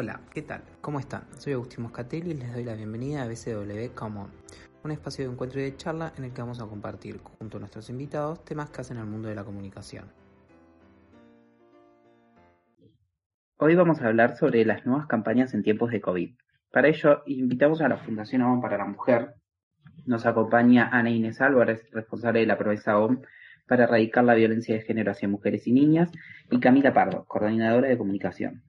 Hola, 0.00 0.20
¿qué 0.32 0.42
tal? 0.42 0.62
¿Cómo 0.80 1.00
están? 1.00 1.24
Soy 1.38 1.54
Agustín 1.54 1.82
Moscatelli 1.82 2.30
y 2.30 2.34
les 2.34 2.54
doy 2.54 2.62
la 2.62 2.76
bienvenida 2.76 3.24
a 3.24 3.26
BCW 3.26 3.92
Common, 3.96 4.30
un 4.84 4.92
espacio 4.92 5.24
de 5.24 5.32
encuentro 5.32 5.58
y 5.58 5.64
de 5.64 5.76
charla 5.76 6.12
en 6.16 6.22
el 6.22 6.32
que 6.32 6.40
vamos 6.40 6.60
a 6.60 6.66
compartir 6.66 7.18
junto 7.18 7.56
a 7.56 7.60
nuestros 7.60 7.90
invitados 7.90 8.44
temas 8.44 8.70
que 8.70 8.80
hacen 8.80 8.98
al 8.98 9.06
mundo 9.06 9.28
de 9.28 9.34
la 9.34 9.42
comunicación. 9.42 10.04
Hoy 13.56 13.74
vamos 13.74 14.00
a 14.00 14.06
hablar 14.06 14.36
sobre 14.36 14.64
las 14.64 14.86
nuevas 14.86 15.08
campañas 15.08 15.52
en 15.54 15.64
tiempos 15.64 15.90
de 15.90 16.00
COVID. 16.00 16.32
Para 16.70 16.86
ello, 16.86 17.24
invitamos 17.26 17.80
a 17.80 17.88
la 17.88 17.96
Fundación 17.96 18.42
OM 18.42 18.60
para 18.60 18.78
la 18.78 18.84
Mujer. 18.84 19.34
Nos 20.06 20.26
acompaña 20.26 20.90
Ana 20.92 21.10
Inés 21.10 21.40
Álvarez, 21.40 21.90
responsable 21.90 22.38
de 22.38 22.46
la 22.46 22.56
Proveza 22.56 23.00
OM 23.00 23.22
para 23.66 23.82
erradicar 23.82 24.22
la 24.22 24.34
violencia 24.34 24.76
de 24.76 24.82
género 24.82 25.10
hacia 25.10 25.26
mujeres 25.26 25.66
y 25.66 25.72
niñas, 25.72 26.12
y 26.52 26.60
Camila 26.60 26.94
Pardo, 26.94 27.24
coordinadora 27.24 27.88
de 27.88 27.98
comunicación 27.98 28.62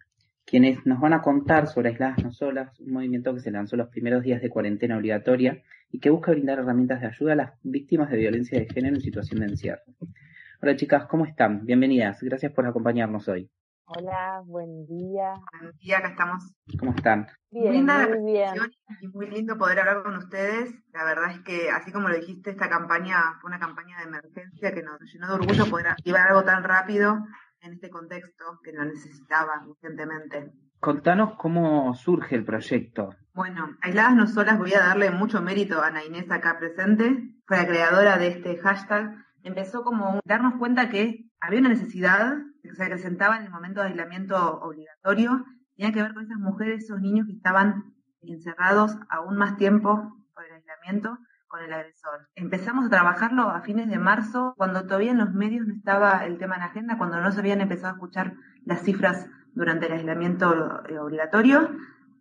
quienes 0.50 0.84
nos 0.86 1.00
van 1.00 1.14
a 1.14 1.22
contar 1.22 1.68
sobre 1.68 1.90
Aisladas 1.90 2.24
No 2.24 2.32
Solas, 2.32 2.80
un 2.80 2.94
movimiento 2.94 3.34
que 3.36 3.40
se 3.40 3.52
lanzó 3.52 3.76
los 3.76 3.90
primeros 3.90 4.24
días 4.24 4.42
de 4.42 4.50
cuarentena 4.50 4.98
obligatoria 4.98 5.62
y 5.92 6.00
que 6.00 6.10
busca 6.10 6.32
brindar 6.32 6.58
herramientas 6.58 7.02
de 7.02 7.08
ayuda 7.08 7.34
a 7.34 7.36
las 7.36 7.52
víctimas 7.62 8.10
de 8.10 8.18
violencia 8.18 8.60
de 8.60 8.66
género 8.66 8.96
en 8.96 9.02
situación 9.02 9.42
de 9.42 9.46
encierro. 9.46 9.84
Hola 10.62 10.76
chicas, 10.76 11.06
¿cómo 11.06 11.26
están? 11.26 11.66
Bienvenidas, 11.66 12.20
gracias 12.22 12.52
por 12.52 12.66
acompañarnos 12.66 13.28
hoy. 13.28 13.48
Hola, 13.86 14.42
buen 14.46 14.88
día. 14.88 15.34
Buen 15.62 15.76
día, 15.78 16.00
acá 16.00 16.10
estamos. 16.10 16.52
¿Cómo 16.80 16.94
están? 16.96 17.28
Bien, 17.52 17.86
muy 17.86 18.32
bien. 18.32 18.54
Y 19.02 19.08
muy 19.08 19.30
lindo 19.30 19.58
poder 19.58 19.80
hablar 19.80 20.04
con 20.04 20.16
ustedes. 20.18 20.72
La 20.94 21.04
verdad 21.06 21.32
es 21.32 21.40
que, 21.42 21.70
así 21.72 21.92
como 21.92 22.08
lo 22.08 22.16
dijiste, 22.16 22.52
esta 22.52 22.70
campaña 22.70 23.18
fue 23.42 23.50
una 23.50 23.60
campaña 23.60 23.98
de 23.98 24.04
emergencia 24.04 24.74
que 24.74 24.84
nos 24.84 25.00
llenó 25.12 25.28
de 25.28 25.34
orgullo 25.34 25.66
poder 25.70 25.88
activar 25.88 26.28
algo 26.28 26.44
tan 26.44 26.64
rápido 26.64 27.20
en 27.62 27.74
este 27.74 27.90
contexto 27.90 28.60
que 28.64 28.72
lo 28.72 28.86
necesitaba 28.86 29.66
urgentemente. 29.68 30.52
Contanos 30.80 31.36
cómo 31.38 31.94
surge 31.94 32.36
el 32.36 32.46
proyecto. 32.46 33.16
Bueno, 33.34 33.78
Aisladas 33.82 34.16
No 34.16 34.28
Solas, 34.28 34.58
voy 34.58 34.74
a 34.74 34.80
darle 34.80 35.12
mucho 35.12 35.42
mérito 35.42 35.82
a 35.82 35.88
Ana 35.88 36.04
Inés 36.06 36.32
acá 36.32 36.58
presente, 36.58 37.36
fue 37.46 37.58
la 37.58 37.68
creadora 37.68 38.18
de 38.18 38.28
este 38.28 38.58
hashtag. 38.58 39.16
Empezó 39.44 39.84
como 39.84 40.20
darnos 40.26 40.56
cuenta 40.56 40.90
que 40.90 41.30
había 41.40 41.60
una 41.60 41.70
necesidad 41.70 42.38
que 42.62 42.74
se 42.74 42.86
presentaba 42.86 43.38
en 43.38 43.44
el 43.44 43.52
momento 43.52 43.82
de 43.82 43.88
aislamiento 43.88 44.60
obligatorio, 44.62 45.46
tenía 45.76 45.94
que 45.94 46.02
ver 46.02 46.14
con 46.14 46.24
esas 46.24 46.40
mujeres, 46.40 46.84
esos 46.84 47.02
niños 47.02 47.28
que 47.28 47.34
estaban 47.34 47.94
encerrados 48.22 48.98
aún 49.10 49.38
más 49.38 49.58
tiempo 49.58 50.18
por 50.34 50.46
el 50.46 50.54
aislamiento 50.54 51.18
con 51.50 51.62
el 51.62 51.74
agresor. 51.74 52.30
Empezamos 52.36 52.86
a 52.86 52.90
trabajarlo 52.90 53.50
a 53.50 53.62
fines 53.62 53.90
de 53.90 53.98
marzo, 53.98 54.54
cuando 54.56 54.86
todavía 54.86 55.12
en 55.12 55.18
los 55.18 55.34
medios 55.34 55.68
no 55.68 55.74
estaba 55.74 56.26
el 56.26 56.38
tema 56.38 56.56
en 56.56 56.62
agenda, 56.62 56.98
cuando 56.98 57.20
no 57.20 57.32
se 57.32 57.40
habían 57.40 57.60
empezado 57.60 57.90
a 57.90 57.96
escuchar 57.98 58.36
las 58.64 58.84
cifras 58.84 59.28
durante 59.54 59.88
el 59.88 59.94
aislamiento 59.94 60.84
eh, 60.88 61.00
obligatorio. 61.00 61.72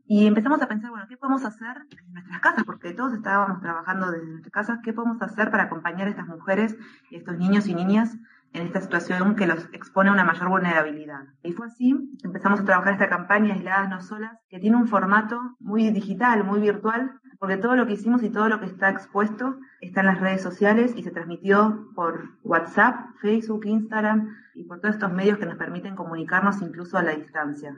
Y 0.07 0.27
empezamos 0.27 0.62
a 0.62 0.69
pensar, 0.69 0.91
bueno, 0.91 1.07
¿qué 1.07 1.19
podemos 1.19 1.45
hacer 1.45 1.77
en 1.91 2.12
nuestras 2.15 2.41
casas? 2.41 2.65
Porque 2.65 2.95
todos 2.95 3.12
estábamos 3.12 3.61
trabajando 3.61 4.11
desde 4.11 4.27
nuestras 4.27 4.53
casas. 4.53 4.79
¿Qué 4.83 4.95
podemos 4.95 5.20
hacer 5.20 5.51
para 5.51 5.64
acompañar 5.64 6.07
a 6.07 6.11
estas 6.11 6.27
mujeres 6.27 6.77
y 7.11 7.17
a 7.17 7.19
estos 7.19 7.36
niños 7.36 7.67
y 7.69 7.75
niñas 7.75 8.17
en 8.53 8.67
esta 8.67 8.81
situación 8.81 9.36
que 9.36 9.47
los 9.47 9.69
expone 9.73 10.11
a 10.11 10.13
una 10.13 10.25
mayor 10.25 10.48
vulnerabilidad. 10.48 11.20
Y 11.42 11.53
fue 11.53 11.67
así, 11.67 11.95
empezamos 12.25 12.61
a 12.61 12.64
trabajar 12.64 12.95
esta 12.95 13.09
campaña 13.09 13.55
Aisladas 13.55 13.89
No 13.89 14.01
Solas, 14.01 14.39
que 14.48 14.59
tiene 14.59 14.77
un 14.77 14.89
formato 14.89 15.39
muy 15.61 15.91
digital, 15.91 16.45
muy 16.45 16.61
virtual, 16.61 17.13
porque 17.39 17.57
todo 17.57 17.77
lo 17.77 17.87
que 17.87 17.92
hicimos 17.92 18.23
y 18.23 18.31
todo 18.31 18.48
lo 18.48 18.58
que 18.61 18.67
está 18.67 18.91
expuesto 18.91 19.57
está 19.81 20.01
en 20.01 20.07
las 20.07 20.20
redes 20.20 20.42
sociales 20.42 20.92
y 20.97 21.03
se 21.03 21.11
transmitió 21.11 21.89
por 21.95 22.39
WhatsApp, 22.42 22.97
Facebook, 23.20 23.64
Instagram 23.67 24.35
y 24.55 24.64
por 24.64 24.81
todos 24.81 24.97
estos 24.97 25.13
medios 25.13 25.39
que 25.39 25.47
nos 25.47 25.57
permiten 25.57 25.95
comunicarnos 25.95 26.61
incluso 26.63 26.98
a 26.98 27.03
la 27.03 27.13
distancia. 27.13 27.77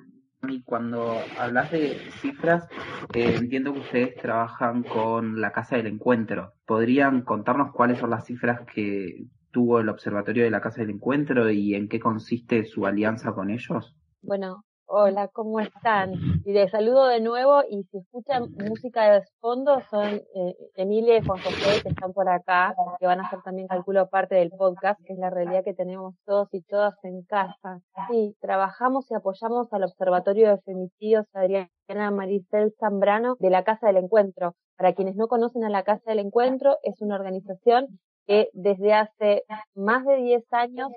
Y 0.49 0.63
cuando 0.63 1.17
hablas 1.39 1.71
de 1.71 1.99
cifras, 2.21 2.67
eh, 3.13 3.37
entiendo 3.37 3.75
que 3.75 3.81
ustedes 3.81 4.17
trabajan 4.17 4.83
con 4.83 5.39
la 5.39 5.53
Casa 5.53 5.77
del 5.77 5.87
Encuentro. 5.87 6.55
¿Podrían 6.65 7.23
contarnos 7.23 7.73
cuáles 7.73 7.99
son 7.99 8.09
las 8.09 8.25
cifras 8.25 8.63
que 8.73 9.27
tuvo 9.51 9.81
el 9.81 9.89
Observatorio 9.89 10.45
de 10.45 10.51
la 10.51 10.61
Casa 10.61 10.83
del 10.83 10.91
Encuentro 10.91 11.51
y 11.51 11.75
en 11.75 11.89
qué 11.89 12.01
consiste 12.01 12.65
su 12.65 12.87
alianza 12.87 13.33
con 13.33 13.51
ellos? 13.51 13.95
Bueno, 14.23 14.65
Hola, 14.93 15.29
¿cómo 15.29 15.61
están? 15.61 16.15
Y 16.45 16.53
les 16.53 16.73
saludo 16.73 17.07
de 17.07 17.21
nuevo 17.21 17.63
y 17.71 17.85
si 17.85 17.99
escuchan 17.99 18.51
música 18.59 19.13
de 19.13 19.23
fondo 19.39 19.81
son 19.89 20.21
eh, 20.35 20.57
Emilia 20.75 21.17
y 21.17 21.25
Juan 21.25 21.39
José 21.39 21.81
que 21.81 21.91
están 21.91 22.13
por 22.13 22.29
acá, 22.29 22.75
que 22.99 23.07
van 23.07 23.21
a 23.21 23.31
ser 23.31 23.41
también, 23.43 23.69
calculo, 23.69 24.09
parte 24.09 24.35
del 24.35 24.51
podcast, 24.51 25.01
que 25.05 25.13
es 25.13 25.19
la 25.21 25.31
realidad 25.31 25.63
que 25.63 25.75
tenemos 25.75 26.17
todos 26.27 26.49
y 26.51 26.63
todas 26.63 26.97
en 27.05 27.23
casa. 27.23 27.81
Sí, 28.11 28.35
trabajamos 28.41 29.09
y 29.13 29.15
apoyamos 29.15 29.73
al 29.73 29.85
Observatorio 29.85 30.49
de 30.49 30.59
Femicidios 30.63 31.25
Adriana 31.35 31.71
Maricel 32.11 32.75
Zambrano 32.81 33.37
de 33.39 33.51
la 33.51 33.63
Casa 33.63 33.87
del 33.87 33.99
Encuentro. 33.99 34.57
Para 34.77 34.95
quienes 34.95 35.15
no 35.15 35.29
conocen 35.29 35.63
a 35.63 35.71
la 35.71 35.85
Casa 35.85 36.11
del 36.11 36.19
Encuentro, 36.19 36.79
es 36.83 37.01
una 37.01 37.15
organización 37.15 38.01
que 38.27 38.49
desde 38.53 38.93
hace 38.93 39.45
más 39.75 40.05
de 40.05 40.17
10 40.17 40.53
años 40.53 40.91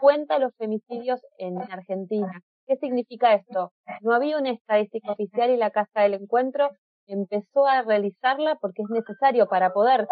cuenta 0.00 0.38
los 0.38 0.54
femicidios 0.56 1.20
en 1.38 1.58
Argentina 1.58 2.42
¿Qué 2.68 2.76
significa 2.76 3.32
esto? 3.32 3.72
No 4.02 4.12
había 4.12 4.36
una 4.36 4.50
estadística 4.50 5.12
oficial 5.12 5.48
y 5.50 5.56
la 5.56 5.70
Casa 5.70 6.02
del 6.02 6.12
Encuentro 6.12 6.68
empezó 7.06 7.66
a 7.66 7.80
realizarla 7.80 8.56
porque 8.56 8.82
es 8.82 8.90
necesario 8.90 9.48
para 9.48 9.72
poder 9.72 10.06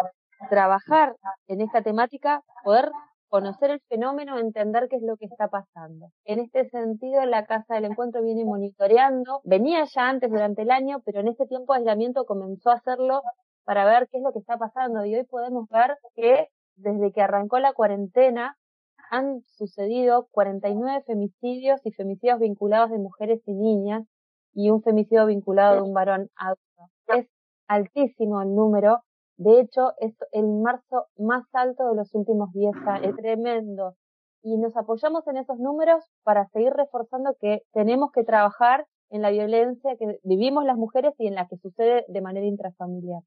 trabajar 0.49 1.15
en 1.45 1.61
esta 1.61 1.83
temática, 1.83 2.41
poder 2.63 2.89
conocer 3.29 3.69
el 3.69 3.81
fenómeno, 3.87 4.39
entender 4.39 4.87
qué 4.89 4.95
es 4.95 5.03
lo 5.03 5.17
que 5.17 5.25
está 5.25 5.49
pasando. 5.49 6.07
En 6.25 6.39
este 6.39 6.67
sentido, 6.69 7.23
la 7.25 7.45
Casa 7.45 7.75
del 7.75 7.85
Encuentro 7.85 8.23
viene 8.23 8.43
monitoreando, 8.43 9.41
venía 9.43 9.83
ya 9.83 10.09
antes 10.09 10.31
durante 10.31 10.63
el 10.63 10.71
año, 10.71 11.03
pero 11.05 11.19
en 11.19 11.27
este 11.27 11.45
tiempo 11.45 11.73
de 11.73 11.79
aislamiento 11.79 12.25
comenzó 12.25 12.71
a 12.71 12.77
hacerlo 12.77 13.21
para 13.65 13.85
ver 13.85 14.07
qué 14.09 14.17
es 14.17 14.23
lo 14.23 14.31
que 14.33 14.39
está 14.39 14.57
pasando 14.57 15.05
y 15.05 15.13
hoy 15.13 15.25
podemos 15.25 15.69
ver 15.69 15.95
que 16.15 16.47
desde 16.77 17.11
que 17.11 17.21
arrancó 17.21 17.59
la 17.59 17.73
cuarentena 17.73 18.57
han 19.09 19.41
sucedido 19.41 20.27
49 20.31 21.03
femicidios 21.05 21.81
y 21.85 21.91
femicidios 21.91 22.39
vinculados 22.39 22.91
de 22.91 22.99
mujeres 22.99 23.41
y 23.45 23.53
niñas 23.53 24.05
y 24.53 24.69
un 24.69 24.81
femicidio 24.81 25.25
vinculado 25.25 25.75
de 25.75 25.81
un 25.81 25.93
varón 25.93 26.29
adulto. 26.35 26.91
Es 27.07 27.27
altísimo 27.67 28.41
el 28.41 28.55
número. 28.55 29.01
De 29.37 29.59
hecho, 29.59 29.93
es 29.99 30.13
el 30.31 30.47
marzo 30.47 31.07
más 31.17 31.43
alto 31.53 31.87
de 31.89 31.95
los 31.95 32.13
últimos 32.15 32.51
10 32.53 32.75
años. 32.87 33.09
Es 33.09 33.15
tremendo. 33.15 33.95
Y 34.41 34.57
nos 34.57 34.75
apoyamos 34.75 35.27
en 35.27 35.37
esos 35.37 35.59
números 35.59 36.03
para 36.23 36.47
seguir 36.47 36.73
reforzando 36.73 37.35
que 37.39 37.61
tenemos 37.71 38.11
que 38.11 38.23
trabajar 38.23 38.87
en 39.09 39.21
la 39.21 39.31
violencia 39.31 39.95
que 39.97 40.19
vivimos 40.23 40.65
las 40.65 40.77
mujeres 40.77 41.13
y 41.17 41.27
en 41.27 41.35
la 41.35 41.47
que 41.47 41.57
sucede 41.57 42.05
de 42.07 42.21
manera 42.21 42.45
intrafamiliar. 42.45 43.21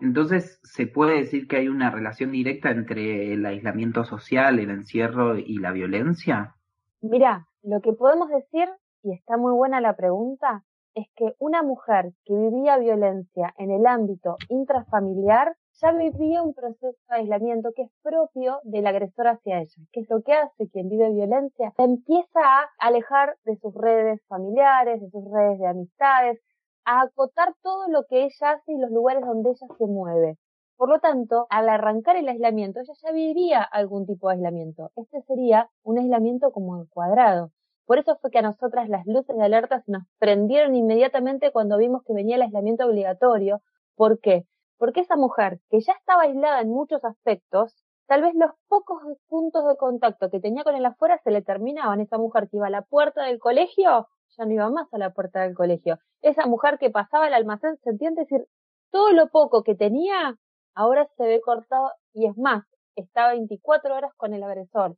Entonces, 0.00 0.60
¿se 0.62 0.86
puede 0.86 1.18
decir 1.18 1.48
que 1.48 1.56
hay 1.56 1.68
una 1.68 1.90
relación 1.90 2.32
directa 2.32 2.70
entre 2.70 3.32
el 3.32 3.44
aislamiento 3.44 4.04
social, 4.04 4.58
el 4.58 4.70
encierro 4.70 5.36
y 5.38 5.58
la 5.58 5.72
violencia? 5.72 6.54
Mira, 7.00 7.46
lo 7.62 7.80
que 7.80 7.92
podemos 7.92 8.28
decir, 8.28 8.68
y 9.02 9.12
está 9.12 9.36
muy 9.36 9.52
buena 9.52 9.80
la 9.80 9.96
pregunta, 9.96 10.64
es 10.94 11.06
que 11.16 11.34
una 11.38 11.62
mujer 11.62 12.12
que 12.24 12.34
vivía 12.34 12.78
violencia 12.78 13.52
en 13.58 13.70
el 13.70 13.86
ámbito 13.86 14.36
intrafamiliar 14.48 15.56
ya 15.80 15.92
vivía 15.92 16.42
un 16.42 16.54
proceso 16.54 16.98
de 17.08 17.16
aislamiento 17.16 17.70
que 17.74 17.82
es 17.82 17.90
propio 18.02 18.60
del 18.64 18.86
agresor 18.86 19.28
hacia 19.28 19.60
ella, 19.60 19.82
que 19.92 20.00
es 20.00 20.10
lo 20.10 20.22
que 20.22 20.32
hace 20.32 20.68
quien 20.70 20.88
vive 20.88 21.10
violencia, 21.10 21.72
empieza 21.78 22.40
a 22.40 22.68
alejar 22.78 23.36
de 23.44 23.56
sus 23.56 23.74
redes 23.74 24.20
familiares, 24.28 25.00
de 25.00 25.10
sus 25.10 25.24
redes 25.30 25.58
de 25.58 25.66
amistades, 25.66 26.40
a 26.84 27.02
acotar 27.02 27.54
todo 27.62 27.88
lo 27.88 28.04
que 28.04 28.24
ella 28.24 28.50
hace 28.50 28.72
y 28.72 28.78
los 28.78 28.90
lugares 28.90 29.24
donde 29.24 29.50
ella 29.50 29.66
se 29.78 29.86
mueve. 29.86 30.36
Por 30.76 30.88
lo 30.88 30.98
tanto, 31.00 31.46
al 31.50 31.68
arrancar 31.68 32.16
el 32.16 32.28
aislamiento, 32.28 32.80
ella 32.80 32.92
ya 33.02 33.12
vivía 33.12 33.62
algún 33.62 34.06
tipo 34.06 34.28
de 34.28 34.34
aislamiento. 34.34 34.90
Este 34.96 35.22
sería 35.22 35.70
un 35.82 35.98
aislamiento 35.98 36.50
como 36.52 36.80
el 36.80 36.88
cuadrado. 36.88 37.50
Por 37.86 37.98
eso 37.98 38.16
fue 38.20 38.30
que 38.30 38.38
a 38.38 38.42
nosotras 38.42 38.88
las 38.88 39.06
luces 39.06 39.36
de 39.36 39.44
alerta 39.44 39.80
se 39.82 39.92
nos 39.92 40.02
prendieron 40.18 40.74
inmediatamente 40.74 41.52
cuando 41.52 41.78
vimos 41.78 42.02
que 42.04 42.14
venía 42.14 42.36
el 42.36 42.42
aislamiento 42.42 42.86
obligatorio. 42.86 43.60
¿Por 43.94 44.20
qué? 44.20 44.46
Porque 44.78 45.00
esa 45.00 45.16
mujer, 45.16 45.60
que 45.70 45.80
ya 45.80 45.92
estaba 45.92 46.22
aislada 46.22 46.60
en 46.60 46.68
muchos 46.68 47.04
aspectos, 47.04 47.74
tal 48.06 48.22
vez 48.22 48.34
los 48.34 48.50
pocos 48.68 49.00
puntos 49.28 49.66
de 49.66 49.76
contacto 49.76 50.30
que 50.30 50.40
tenía 50.40 50.64
con 50.64 50.74
el 50.74 50.84
afuera 50.84 51.20
se 51.24 51.30
le 51.30 51.42
terminaban. 51.42 52.00
Esa 52.00 52.18
mujer 52.18 52.48
que 52.48 52.58
iba 52.58 52.66
a 52.66 52.70
la 52.70 52.82
puerta 52.82 53.24
del 53.24 53.38
colegio 53.38 54.08
ya 54.36 54.44
no 54.44 54.52
iba 54.52 54.70
más 54.70 54.92
a 54.92 54.98
la 54.98 55.10
puerta 55.10 55.42
del 55.42 55.54
colegio. 55.54 55.98
Esa 56.22 56.46
mujer 56.46 56.78
que 56.78 56.90
pasaba 56.90 57.28
el 57.28 57.34
almacén 57.34 57.76
sentía 57.82 58.10
decir, 58.10 58.46
todo 58.90 59.12
lo 59.12 59.28
poco 59.28 59.62
que 59.62 59.74
tenía 59.74 60.36
ahora 60.74 61.08
se 61.16 61.24
ve 61.24 61.40
cortado 61.40 61.92
y 62.12 62.26
es 62.26 62.36
más, 62.36 62.64
está 62.96 63.28
24 63.28 63.94
horas 63.94 64.12
con 64.16 64.34
el 64.34 64.42
agresor. 64.42 64.96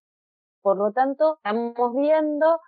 Por 0.62 0.78
lo 0.78 0.92
tanto, 0.92 1.38
estamos 1.44 1.94
viendo 1.94 2.60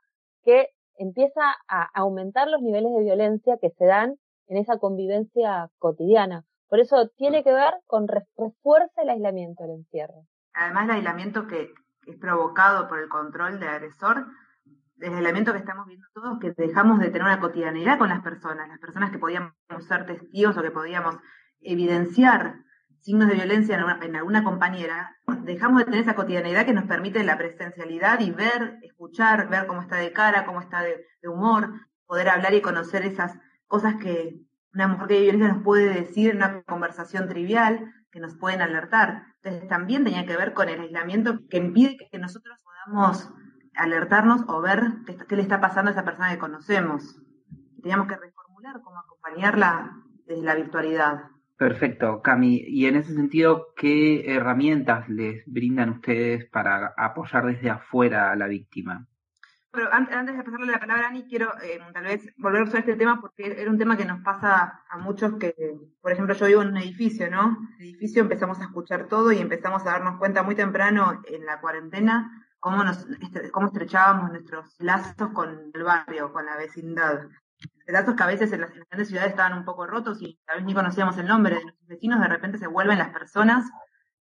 que 0.44 0.68
empieza 0.96 1.42
a 1.68 1.88
aumentar 1.94 2.48
los 2.48 2.62
niveles 2.62 2.92
de 2.92 3.02
violencia 3.02 3.58
que 3.58 3.70
se 3.70 3.86
dan 3.86 4.16
en 4.46 4.56
esa 4.56 4.78
convivencia 4.78 5.70
cotidiana. 5.78 6.44
Por 6.68 6.80
eso 6.80 7.08
tiene 7.16 7.42
que 7.42 7.52
ver 7.52 7.74
con 7.86 8.06
refuerza 8.08 9.02
el 9.02 9.10
aislamiento, 9.10 9.64
el 9.64 9.70
encierro. 9.70 10.26
Además, 10.54 10.84
el 10.84 10.90
aislamiento 10.90 11.46
que 11.46 11.72
es 12.06 12.16
provocado 12.16 12.88
por 12.88 12.98
el 12.98 13.08
control 13.08 13.58
del 13.58 13.68
agresor, 13.68 14.26
el 14.98 15.14
aislamiento 15.14 15.52
que 15.52 15.58
estamos 15.58 15.86
viendo 15.86 16.06
todos, 16.12 16.38
que 16.40 16.52
dejamos 16.52 16.98
de 16.98 17.06
tener 17.06 17.22
una 17.22 17.40
cotidianidad 17.40 17.98
con 17.98 18.08
las 18.08 18.22
personas, 18.22 18.68
las 18.68 18.80
personas 18.80 19.10
que 19.10 19.18
podíamos 19.18 19.52
ser 19.86 20.06
testigos 20.06 20.56
o 20.56 20.62
que 20.62 20.70
podíamos 20.70 21.16
evidenciar 21.60 22.56
signos 23.00 23.28
de 23.28 23.34
violencia 23.34 23.78
en, 24.02 24.16
alguna 24.16 24.44
compañera, 24.44 25.16
dejamos 25.42 25.78
de 25.78 25.84
tener 25.84 26.00
esa 26.00 26.14
cotidianidad 26.14 26.66
que 26.66 26.72
nos 26.72 26.84
permite 26.84 27.22
la 27.24 27.38
presencialidad 27.38 28.20
y 28.20 28.32
ver, 28.32 28.78
escuchar, 28.82 29.48
ver 29.48 29.66
cómo 29.66 29.82
está 29.82 29.96
de 29.96 30.12
cara, 30.12 30.44
cómo 30.44 30.60
está 30.60 30.82
de, 30.82 31.04
humor, 31.28 31.72
poder 32.06 32.28
hablar 32.28 32.54
y 32.54 32.60
conocer 32.60 33.04
esas 33.04 33.38
cosas 33.66 33.96
que 33.96 34.40
una 34.74 34.88
mujer 34.88 35.08
que 35.08 35.14
vive 35.14 35.32
violencia 35.32 35.54
nos 35.54 35.64
puede 35.64 35.94
decir 35.94 36.30
en 36.30 36.36
una 36.38 36.62
conversación 36.62 37.28
trivial, 37.28 37.92
que 38.10 38.20
nos 38.20 38.36
pueden 38.36 38.62
alertar. 38.62 39.24
Entonces 39.42 39.68
también 39.68 40.04
tenía 40.04 40.26
que 40.26 40.36
ver 40.36 40.54
con 40.54 40.68
el 40.68 40.80
aislamiento 40.80 41.40
que 41.48 41.58
impide 41.58 42.08
que 42.10 42.18
nosotros 42.18 42.58
podamos 42.62 43.32
alertarnos 43.74 44.42
o 44.48 44.60
ver 44.60 44.82
qué, 45.28 45.36
le 45.36 45.42
está 45.42 45.60
pasando 45.60 45.90
a 45.90 45.92
esa 45.92 46.04
persona 46.04 46.30
que 46.30 46.38
conocemos. 46.38 47.20
Teníamos 47.82 48.08
que 48.08 48.16
reformular 48.16 48.80
cómo 48.82 48.98
acompañarla 48.98 50.02
desde 50.26 50.42
la 50.42 50.54
virtualidad. 50.54 51.24
Perfecto, 51.56 52.22
Cami. 52.22 52.62
Y 52.66 52.86
en 52.86 52.96
ese 52.96 53.14
sentido, 53.14 53.68
¿qué 53.76 54.34
herramientas 54.34 55.08
les 55.08 55.44
brindan 55.46 55.90
ustedes 55.90 56.48
para 56.50 56.94
apoyar 56.96 57.46
desde 57.46 57.70
afuera 57.70 58.30
a 58.30 58.36
la 58.36 58.46
víctima? 58.46 59.06
Pero 59.70 59.92
antes 59.92 60.36
de 60.36 60.42
pasarle 60.42 60.72
la 60.72 60.80
palabra 60.80 61.06
a 61.06 61.08
Ani, 61.10 61.24
quiero 61.28 61.52
eh, 61.62 61.78
tal 61.92 62.04
vez 62.04 62.26
volver 62.38 62.66
sobre 62.66 62.80
este 62.80 62.96
tema 62.96 63.20
porque 63.20 63.60
era 63.60 63.70
un 63.70 63.78
tema 63.78 63.96
que 63.96 64.06
nos 64.06 64.22
pasa 64.22 64.82
a 64.88 64.98
muchos 64.98 65.34
que, 65.34 65.54
por 66.00 66.12
ejemplo, 66.12 66.34
yo 66.34 66.46
vivo 66.46 66.62
en 66.62 66.68
un 66.68 66.78
edificio, 66.78 67.30
¿no? 67.30 67.58
En 67.78 67.82
el 67.82 67.88
edificio 67.90 68.22
empezamos 68.22 68.58
a 68.60 68.64
escuchar 68.64 69.08
todo 69.08 69.30
y 69.30 69.38
empezamos 69.38 69.82
a 69.82 69.92
darnos 69.92 70.18
cuenta 70.18 70.42
muy 70.42 70.54
temprano 70.54 71.22
en 71.26 71.44
la 71.44 71.60
cuarentena 71.60 72.46
cómo, 72.58 72.82
nos, 72.82 73.06
este, 73.20 73.50
cómo 73.50 73.66
estrechábamos 73.66 74.30
nuestros 74.30 74.74
lazos 74.78 75.30
con 75.32 75.70
el 75.72 75.82
barrio, 75.82 76.32
con 76.32 76.46
la 76.46 76.56
vecindad 76.56 77.28
datos 77.92 78.14
que 78.14 78.22
a 78.22 78.26
veces 78.26 78.52
en 78.52 78.60
las, 78.60 78.72
grandes 78.72 79.08
ciudades 79.08 79.30
estaban 79.30 79.58
un 79.58 79.64
poco 79.64 79.86
rotos 79.86 80.18
y 80.20 80.38
tal 80.46 80.56
vez 80.56 80.66
ni 80.66 80.74
conocíamos 80.74 81.16
el 81.18 81.26
nombre 81.26 81.56
de 81.56 81.62
nuestros 81.62 81.88
vecinos, 81.88 82.20
de 82.20 82.28
repente 82.28 82.58
se 82.58 82.66
vuelven 82.66 82.98
las 82.98 83.10
personas 83.10 83.68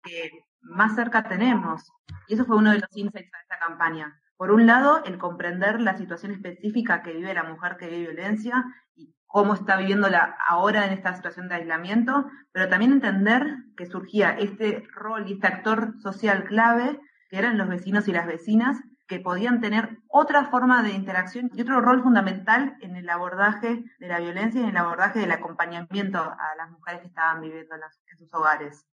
que 0.03 0.31
más 0.61 0.95
cerca 0.95 1.23
tenemos. 1.25 1.91
Y 2.29 2.35
eso 2.35 2.45
fue 2.45 2.57
uno 2.57 2.73
de 2.73 2.81
los 2.81 2.97
insights 2.97 3.31
de 3.31 3.39
esta 3.43 3.59
campaña. 3.59 4.21
Por 4.37 4.51
un 4.51 4.67
lado, 4.67 5.03
el 5.05 5.19
comprender 5.19 5.81
la 5.81 5.97
situación 5.97 6.33
específica 6.33 7.03
que 7.03 7.13
vive 7.13 7.35
la 7.35 7.45
mujer 7.45 7.77
que 7.77 7.87
vive 7.87 8.13
violencia 8.13 8.65
y 8.97 9.15
cómo 9.27 9.55
está 9.55 9.77
viviéndola 9.77 10.37
ahora 10.49 10.87
en 10.87 10.93
esta 10.93 11.15
situación 11.15 11.49
de 11.49 11.57
aislamiento, 11.57 12.27
pero 12.53 12.69
también 12.69 12.93
entender 12.93 13.57
que 13.77 13.87
surgía 13.87 14.31
este 14.31 14.87
rol 14.93 15.29
y 15.29 15.35
este 15.35 15.47
actor 15.47 15.95
social 16.01 16.45
clave 16.45 17.01
que 17.29 17.39
eran 17.39 17.59
los 17.59 17.69
vecinos 17.69 18.09
y 18.09 18.13
las 18.13 18.27
vecinas 18.27 18.81
que 19.07 19.21
podían 19.21 19.61
tener 19.61 19.99
otra 20.09 20.47
forma 20.47 20.83
de 20.83 20.93
interacción 20.93 21.51
y 21.55 21.63
otro 21.63 21.81
rol 21.81 22.03
fundamental 22.03 22.77
en 22.81 22.97
el 22.97 23.09
abordaje 23.11 23.85
de 23.99 24.09
la 24.09 24.19
violencia 24.19 24.61
y 24.61 24.65
en 24.65 24.71
el 24.71 24.77
abordaje 24.77 25.19
del 25.19 25.33
acompañamiento 25.33 26.19
a 26.19 26.55
las 26.57 26.71
mujeres 26.71 27.03
que 27.03 27.09
estaban 27.09 27.41
viviendo 27.41 27.75
en, 27.75 28.19
sus 28.19 28.33
hogares. 28.33 28.87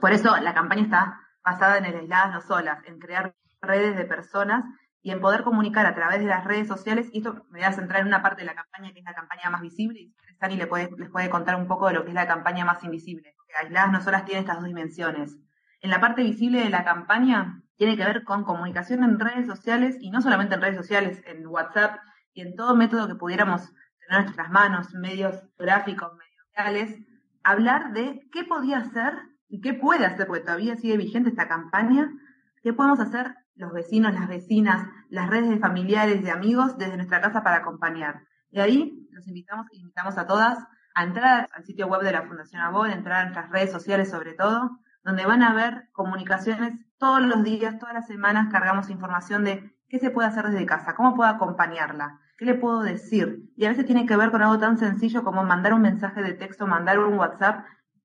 Por 0.00 0.12
eso 0.12 0.36
la 0.36 0.54
campaña 0.54 0.82
está 0.82 1.20
basada 1.42 1.78
en 1.78 1.86
el 1.86 1.96
aisladas 1.96 2.32
no 2.32 2.40
solas, 2.40 2.84
en 2.84 2.98
crear 2.98 3.34
redes 3.62 3.96
de 3.96 4.04
personas 4.04 4.64
y 5.04 5.10
en 5.10 5.20
poder 5.20 5.42
comunicar 5.42 5.84
a 5.84 5.94
través 5.94 6.20
de 6.20 6.24
las 6.24 6.44
redes 6.44 6.66
sociales, 6.66 7.10
y 7.12 7.18
esto 7.18 7.34
me 7.50 7.58
voy 7.58 7.68
a 7.68 7.72
centrar 7.74 8.00
en 8.00 8.06
una 8.06 8.22
parte 8.22 8.40
de 8.40 8.46
la 8.46 8.54
campaña 8.54 8.90
que 8.90 9.00
es 9.00 9.04
la 9.04 9.12
campaña 9.12 9.50
más 9.50 9.60
visible, 9.60 10.00
y 10.00 10.14
Sani 10.40 10.56
les 10.56 10.66
puede, 10.66 10.90
les 10.96 11.10
puede 11.10 11.28
contar 11.28 11.56
un 11.56 11.68
poco 11.68 11.88
de 11.88 11.92
lo 11.92 12.04
que 12.04 12.08
es 12.08 12.14
la 12.14 12.26
campaña 12.26 12.64
más 12.64 12.82
invisible. 12.82 13.36
Aisladas 13.54 13.92
no 13.92 14.00
solas 14.00 14.24
tiene 14.24 14.40
estas 14.40 14.56
dos 14.56 14.64
dimensiones. 14.64 15.36
En 15.82 15.90
la 15.90 16.00
parte 16.00 16.22
visible 16.22 16.64
de 16.64 16.70
la 16.70 16.84
campaña 16.84 17.62
tiene 17.76 17.98
que 17.98 18.04
ver 18.04 18.24
con 18.24 18.44
comunicación 18.44 19.04
en 19.04 19.20
redes 19.20 19.46
sociales 19.46 19.98
y 20.00 20.10
no 20.10 20.22
solamente 20.22 20.54
en 20.54 20.62
redes 20.62 20.76
sociales, 20.76 21.22
en 21.26 21.46
WhatsApp 21.46 21.98
y 22.32 22.40
en 22.40 22.56
todo 22.56 22.74
método 22.74 23.06
que 23.06 23.14
pudiéramos 23.14 23.60
tener 24.00 24.20
en 24.20 24.24
nuestras 24.24 24.50
manos, 24.50 24.94
medios 24.94 25.36
gráficos, 25.58 26.12
medios 26.12 26.46
reales, 26.56 26.98
hablar 27.42 27.92
de 27.92 28.26
qué 28.32 28.44
podía 28.44 28.78
hacer 28.78 29.12
y 29.48 29.60
qué 29.60 29.74
puede 29.74 30.06
hacer, 30.06 30.26
porque 30.26 30.44
todavía 30.44 30.76
sigue 30.76 30.96
vigente 30.96 31.28
esta 31.28 31.46
campaña, 31.46 32.10
qué 32.62 32.72
podemos 32.72 33.00
hacer 33.00 33.34
los 33.56 33.72
vecinos, 33.72 34.14
las 34.14 34.28
vecinas, 34.28 34.88
las 35.08 35.30
redes 35.30 35.50
de 35.50 35.58
familiares, 35.58 36.22
de 36.22 36.30
amigos 36.30 36.76
desde 36.78 36.96
nuestra 36.96 37.20
casa 37.20 37.42
para 37.42 37.56
acompañar. 37.56 38.22
Y 38.50 38.60
ahí 38.60 39.08
los 39.10 39.26
invitamos, 39.26 39.66
invitamos 39.72 40.18
a 40.18 40.26
todas 40.26 40.58
a 40.94 41.02
entrar 41.02 41.48
al 41.52 41.64
sitio 41.64 41.88
web 41.88 42.02
de 42.02 42.12
la 42.12 42.22
Fundación 42.22 42.62
ABOL, 42.62 42.90
entrar 42.90 43.20
a 43.20 43.22
nuestras 43.24 43.50
redes 43.50 43.72
sociales 43.72 44.10
sobre 44.10 44.34
todo, 44.34 44.78
donde 45.02 45.26
van 45.26 45.42
a 45.42 45.52
ver 45.52 45.88
comunicaciones 45.92 46.74
todos 46.98 47.20
los 47.20 47.42
días, 47.42 47.78
todas 47.78 47.94
las 47.94 48.06
semanas 48.06 48.48
cargamos 48.50 48.90
información 48.90 49.44
de 49.44 49.74
qué 49.88 49.98
se 49.98 50.10
puede 50.10 50.28
hacer 50.28 50.48
desde 50.48 50.66
casa, 50.66 50.94
cómo 50.94 51.14
puedo 51.14 51.28
acompañarla, 51.28 52.20
qué 52.38 52.44
le 52.44 52.54
puedo 52.54 52.82
decir. 52.82 53.50
Y 53.56 53.64
a 53.64 53.70
veces 53.70 53.86
tiene 53.86 54.06
que 54.06 54.16
ver 54.16 54.30
con 54.30 54.42
algo 54.42 54.58
tan 54.58 54.78
sencillo 54.78 55.24
como 55.24 55.44
mandar 55.44 55.74
un 55.74 55.82
mensaje 55.82 56.22
de 56.22 56.32
texto, 56.32 56.66
mandar 56.66 56.98
un 56.98 57.18
WhatsApp 57.18 57.64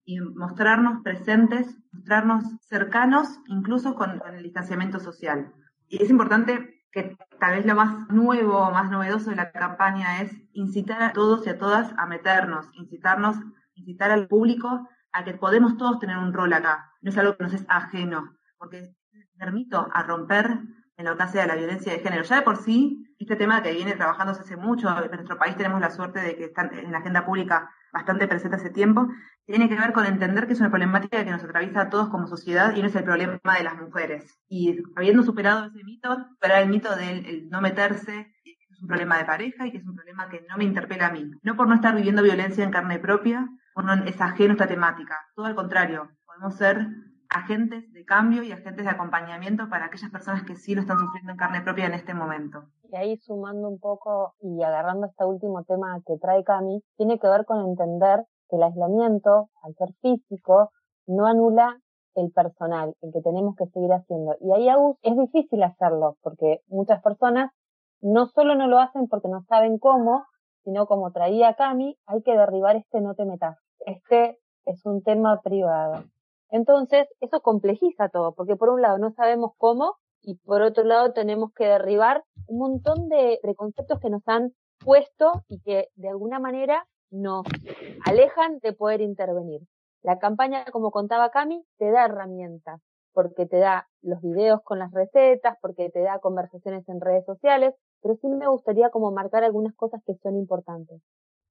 y 0.10 0.20
mostrarnos 0.22 1.04
presentes, 1.04 1.78
mostrarnos 1.92 2.44
cercanos, 2.62 3.40
incluso 3.46 3.94
con, 3.94 4.20
el 4.34 4.42
distanciamiento 4.42 5.00
social. 5.00 5.54
Y 5.88 6.02
es 6.02 6.10
importante 6.10 6.84
que 6.92 7.16
tal 7.40 7.52
vez 7.58 7.66
lo 7.68 7.76
más 7.76 8.10
nuevo, 8.10 8.72
más 8.72 8.90
novedoso 8.90 9.30
de 9.30 9.36
la 9.36 9.52
campaña 9.52 10.24
es 10.24 10.32
incitar 10.54 11.04
a 11.04 11.14
todos 11.14 11.46
y 11.46 11.52
a 11.52 11.60
todas 11.60 11.94
a 11.96 12.08
meternos, 12.08 12.66
incitarnos, 12.74 13.38
incitar 13.76 14.10
al 14.10 14.28
público 14.28 14.90
a 15.12 15.24
que 15.24 15.36
podemos 15.36 15.78
todos 15.78 16.00
tener 16.00 16.18
un 16.18 16.34
rol 16.34 16.54
acá. 16.54 16.92
No 17.02 17.12
es 17.12 17.18
algo 17.20 17.38
que 17.38 17.44
nos 17.44 17.54
es 17.54 17.66
ajeno 17.70 18.36
porque 18.58 18.96
permito 19.38 19.90
a 19.94 20.02
romper 20.02 20.60
en 20.98 21.06
lo 21.06 21.16
que 21.18 21.24
hace 21.24 21.40
a 21.40 21.46
la 21.46 21.56
violencia 21.56 21.94
de 21.94 22.00
género. 22.00 22.24
Ya 22.24 22.38
de 22.38 22.42
por 22.42 22.58
sí, 22.58 23.16
este 23.20 23.36
tema 23.36 23.62
que 23.62 23.74
viene 23.74 23.94
trabajándose 23.94 24.42
hace 24.42 24.58
mucho, 24.58 24.90
en 24.90 25.12
nuestro 25.12 25.38
país 25.38 25.56
tenemos 25.56 25.80
la 25.80 25.92
suerte 25.92 26.20
de 26.20 26.36
que 26.36 26.46
está 26.46 26.64
en 26.64 26.92
la 26.92 26.98
agenda 26.98 27.28
pública 27.28 27.70
bastante 27.94 28.28
presente 28.28 28.58
hace 28.58 28.70
tiempo, 28.70 29.08
tiene 29.50 29.68
que 29.68 29.76
ver 29.76 29.94
con 29.94 30.06
entender 30.06 30.46
que 30.46 30.54
es 30.54 30.60
una 30.60 30.70
problemática 30.70 31.26
que 31.26 31.32
nos 31.32 31.44
atraviesa 31.44 31.82
a 31.82 31.90
todos 31.90 32.10
como 32.10 32.28
sociedad 32.28 32.76
y 32.76 32.82
no 32.82 32.88
es 32.88 32.96
el 32.96 33.04
problema 33.04 33.40
de 33.58 33.64
las 33.64 33.82
mujeres. 33.82 34.40
Y 34.48 34.78
habiendo 34.96 35.24
superado 35.24 35.66
ese 35.66 35.84
mito, 35.84 36.16
superar 36.36 36.62
el 36.62 36.70
mito 36.70 36.96
del 36.96 37.50
no 37.50 37.60
meterse, 37.60 38.32
que 38.44 38.52
es 38.52 38.80
un 38.80 38.88
problema 38.88 39.18
de 39.18 39.26
pareja 39.26 39.66
y 39.66 39.72
que 39.72 39.80
es 39.80 39.88
un 39.88 39.96
problema 39.96 40.30
que 40.30 40.46
no 40.48 40.56
me 40.56 40.66
interpela 40.66 41.08
a 41.08 41.12
mí. 41.12 41.32
No 41.42 41.56
por 41.56 41.68
no 41.68 41.74
estar 41.74 41.96
viviendo 41.96 42.22
violencia 42.22 42.64
en 42.64 42.70
carne 42.70 43.00
propia, 43.00 43.50
por 43.74 43.86
no 43.86 43.96
es 44.06 44.22
ajeno 44.22 44.54
esta 44.54 44.68
temática. 44.68 45.18
Todo 45.36 45.48
al 45.48 45.56
contrario, 45.56 46.12
podemos 46.28 46.54
ser 46.56 46.88
agentes 47.30 47.92
de 47.92 48.06
cambio 48.06 48.44
y 48.44 48.52
agentes 48.52 48.86
de 48.86 48.92
acompañamiento 48.92 49.68
para 49.68 49.86
aquellas 49.86 50.12
personas 50.12 50.44
que 50.44 50.58
sí 50.58 50.76
lo 50.76 50.82
están 50.82 51.00
sufriendo 51.00 51.32
en 51.32 51.38
carne 51.38 51.62
propia 51.62 51.88
en 51.88 51.96
este 51.96 52.14
momento. 52.14 52.66
Y 52.84 52.96
ahí 52.96 53.18
sumando 53.18 53.68
un 53.68 53.80
poco 53.80 54.36
y 54.42 54.62
agarrando 54.62 55.08
este 55.08 55.26
último 55.26 55.64
tema 55.64 56.00
que 56.06 56.20
trae 56.22 56.44
Cami, 56.44 56.84
tiene 56.98 57.18
que 57.18 57.28
ver 57.28 57.46
con 57.46 57.68
entender 57.68 58.26
el 58.56 58.64
aislamiento, 58.64 59.50
al 59.62 59.76
ser 59.76 59.94
físico, 60.02 60.72
no 61.08 61.26
anula 61.26 61.80
el 62.16 62.32
personal, 62.32 62.96
el 63.02 63.12
que 63.14 63.22
tenemos 63.22 63.56
que 63.56 63.68
seguir 63.68 63.92
haciendo. 63.92 64.36
Y 64.42 64.52
ahí 64.52 64.68
es 65.02 65.18
difícil 65.18 65.64
hacerlo, 65.64 66.18
porque 66.22 66.62
muchas 66.68 67.02
personas 67.02 67.52
no 68.02 68.28
solo 68.28 68.56
no 68.56 68.68
lo 68.68 68.80
hacen 68.80 69.08
porque 69.08 69.28
no 69.28 69.42
saben 69.44 69.78
cómo, 69.78 70.24
sino 70.64 70.86
como 70.86 71.12
traía 71.12 71.56
Cami, 71.56 71.98
hay 72.06 72.22
que 72.22 72.36
derribar 72.36 72.76
este 72.76 73.02
no 73.02 73.16
te 73.16 73.26
metas. 73.26 73.58
Este 73.86 74.38
es 74.66 74.86
un 74.86 75.02
tema 75.02 75.42
privado. 75.42 76.04
Entonces, 76.52 77.08
eso 77.20 77.42
complejiza 77.42 78.10
todo, 78.10 78.34
porque 78.34 78.56
por 78.56 78.70
un 78.70 78.82
lado 78.82 78.98
no 78.98 79.12
sabemos 79.12 79.52
cómo 79.58 79.96
y 80.22 80.36
por 80.36 80.62
otro 80.62 80.84
lado 80.84 81.14
tenemos 81.14 81.52
que 81.54 81.66
derribar 81.66 82.24
un 82.48 82.60
montón 82.60 83.08
de 83.08 83.40
preconceptos 83.42 84.00
que 84.00 84.10
nos 84.10 84.28
han 84.28 84.52
puesto 84.80 85.44
y 85.48 85.62
que 85.62 85.88
de 85.96 86.10
alguna 86.10 86.40
manera 86.40 86.86
nos 87.12 87.46
alejan 88.06 88.60
de 88.60 88.74
poder 88.74 89.02
intervenir. 89.02 89.62
La 90.02 90.20
campaña, 90.20 90.66
como 90.72 90.92
contaba 90.92 91.30
Cami, 91.32 91.64
te 91.78 91.92
da 91.92 92.06
herramientas, 92.06 92.82
porque 93.14 93.46
te 93.46 93.58
da 93.58 93.90
los 94.02 94.22
videos 94.22 94.62
con 94.64 94.80
las 94.80 94.92
recetas, 94.92 95.58
porque 95.62 95.90
te 95.90 96.02
da 96.02 96.20
conversaciones 96.20 96.88
en 96.88 97.02
redes 97.02 97.26
sociales, 97.26 97.76
pero 98.02 98.16
sí 98.16 98.28
me 98.28 98.48
gustaría 98.48 98.90
como 98.90 99.12
marcar 99.12 99.44
algunas 99.44 99.76
cosas 99.76 100.02
que 100.06 100.16
son 100.24 100.38
importantes 100.38 101.02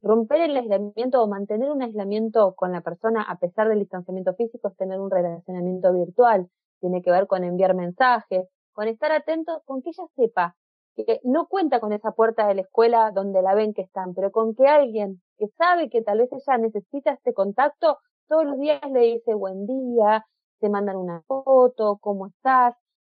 romper 0.02 0.42
el 0.42 0.56
aislamiento 0.56 1.22
o 1.22 1.28
mantener 1.28 1.70
un 1.70 1.82
aislamiento 1.82 2.54
con 2.54 2.72
la 2.72 2.80
persona 2.80 3.22
a 3.22 3.38
pesar 3.38 3.68
del 3.68 3.80
distanciamiento 3.80 4.34
físico 4.34 4.68
es 4.68 4.76
tener 4.76 5.00
un 5.00 5.10
relacionamiento 5.10 5.92
virtual. 5.92 6.48
Tiene 6.80 7.02
que 7.02 7.10
ver 7.10 7.26
con 7.26 7.44
enviar 7.44 7.74
mensajes, 7.74 8.48
con 8.72 8.86
estar 8.86 9.10
atento, 9.12 9.62
con 9.64 9.82
que 9.82 9.90
ella 9.90 10.04
sepa 10.14 10.56
que 11.04 11.20
no 11.24 11.46
cuenta 11.46 11.80
con 11.80 11.92
esa 11.92 12.12
puerta 12.12 12.46
de 12.46 12.54
la 12.54 12.62
escuela 12.62 13.10
donde 13.12 13.42
la 13.42 13.54
ven 13.54 13.74
que 13.74 13.82
están, 13.82 14.14
pero 14.14 14.30
con 14.30 14.54
que 14.54 14.66
alguien 14.66 15.20
que 15.36 15.48
sabe 15.56 15.90
que 15.90 16.02
tal 16.02 16.18
vez 16.18 16.30
ella 16.32 16.58
necesita 16.58 17.12
este 17.12 17.32
contacto, 17.32 17.98
todos 18.28 18.44
los 18.44 18.58
días 18.58 18.80
le 18.90 19.00
dice 19.00 19.34
buen 19.34 19.66
día, 19.66 20.24
te 20.60 20.68
mandan 20.68 20.96
una 20.96 21.22
foto, 21.22 21.98
cómo 22.00 22.26
estás, 22.26 22.74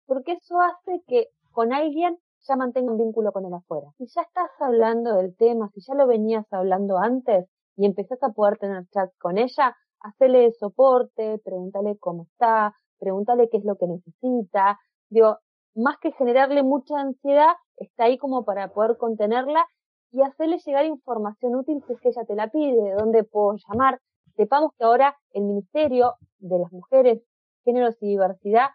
porque 0.06 0.32
eso 0.32 0.60
hace 0.60 1.02
que 1.06 1.28
con 1.52 1.72
alguien 1.72 2.18
ya 2.46 2.56
mantenga 2.56 2.92
un 2.92 2.98
vínculo 2.98 3.32
con 3.32 3.44
el 3.44 3.54
afuera. 3.54 3.88
Si 3.98 4.06
ya 4.06 4.22
estás 4.22 4.50
hablando 4.60 5.14
del 5.14 5.36
tema, 5.36 5.70
si 5.74 5.80
ya 5.80 5.94
lo 5.94 6.06
venías 6.06 6.46
hablando 6.52 6.98
antes 6.98 7.46
y 7.76 7.86
empezás 7.86 8.22
a 8.22 8.30
poder 8.30 8.58
tener 8.58 8.86
chat 8.88 9.10
con 9.18 9.38
ella, 9.38 9.76
hacele 10.00 10.52
soporte, 10.52 11.38
pregúntale 11.44 11.96
cómo 11.98 12.24
está, 12.24 12.74
pregúntale 12.98 13.48
qué 13.50 13.58
es 13.58 13.64
lo 13.64 13.76
que 13.76 13.86
necesita. 13.86 14.78
Digo, 15.10 15.38
más 15.74 15.96
que 16.00 16.12
generarle 16.12 16.62
mucha 16.62 16.98
ansiedad, 16.98 17.54
está 17.80 18.04
ahí 18.04 18.18
como 18.18 18.44
para 18.44 18.68
poder 18.68 18.96
contenerla 18.96 19.66
y 20.10 20.22
hacerle 20.22 20.58
llegar 20.64 20.86
información 20.86 21.54
útil 21.54 21.82
si 21.86 21.92
es 21.92 22.00
que 22.00 22.08
ella 22.08 22.24
te 22.24 22.34
la 22.34 22.48
pide, 22.48 22.82
de 22.82 22.94
dónde 22.94 23.24
puedo 23.24 23.56
llamar. 23.68 24.00
Sepamos 24.36 24.72
que 24.78 24.84
ahora 24.84 25.16
el 25.32 25.44
Ministerio 25.44 26.14
de 26.38 26.58
las 26.58 26.72
Mujeres, 26.72 27.22
Géneros 27.64 27.96
y 28.00 28.08
Diversidad 28.08 28.68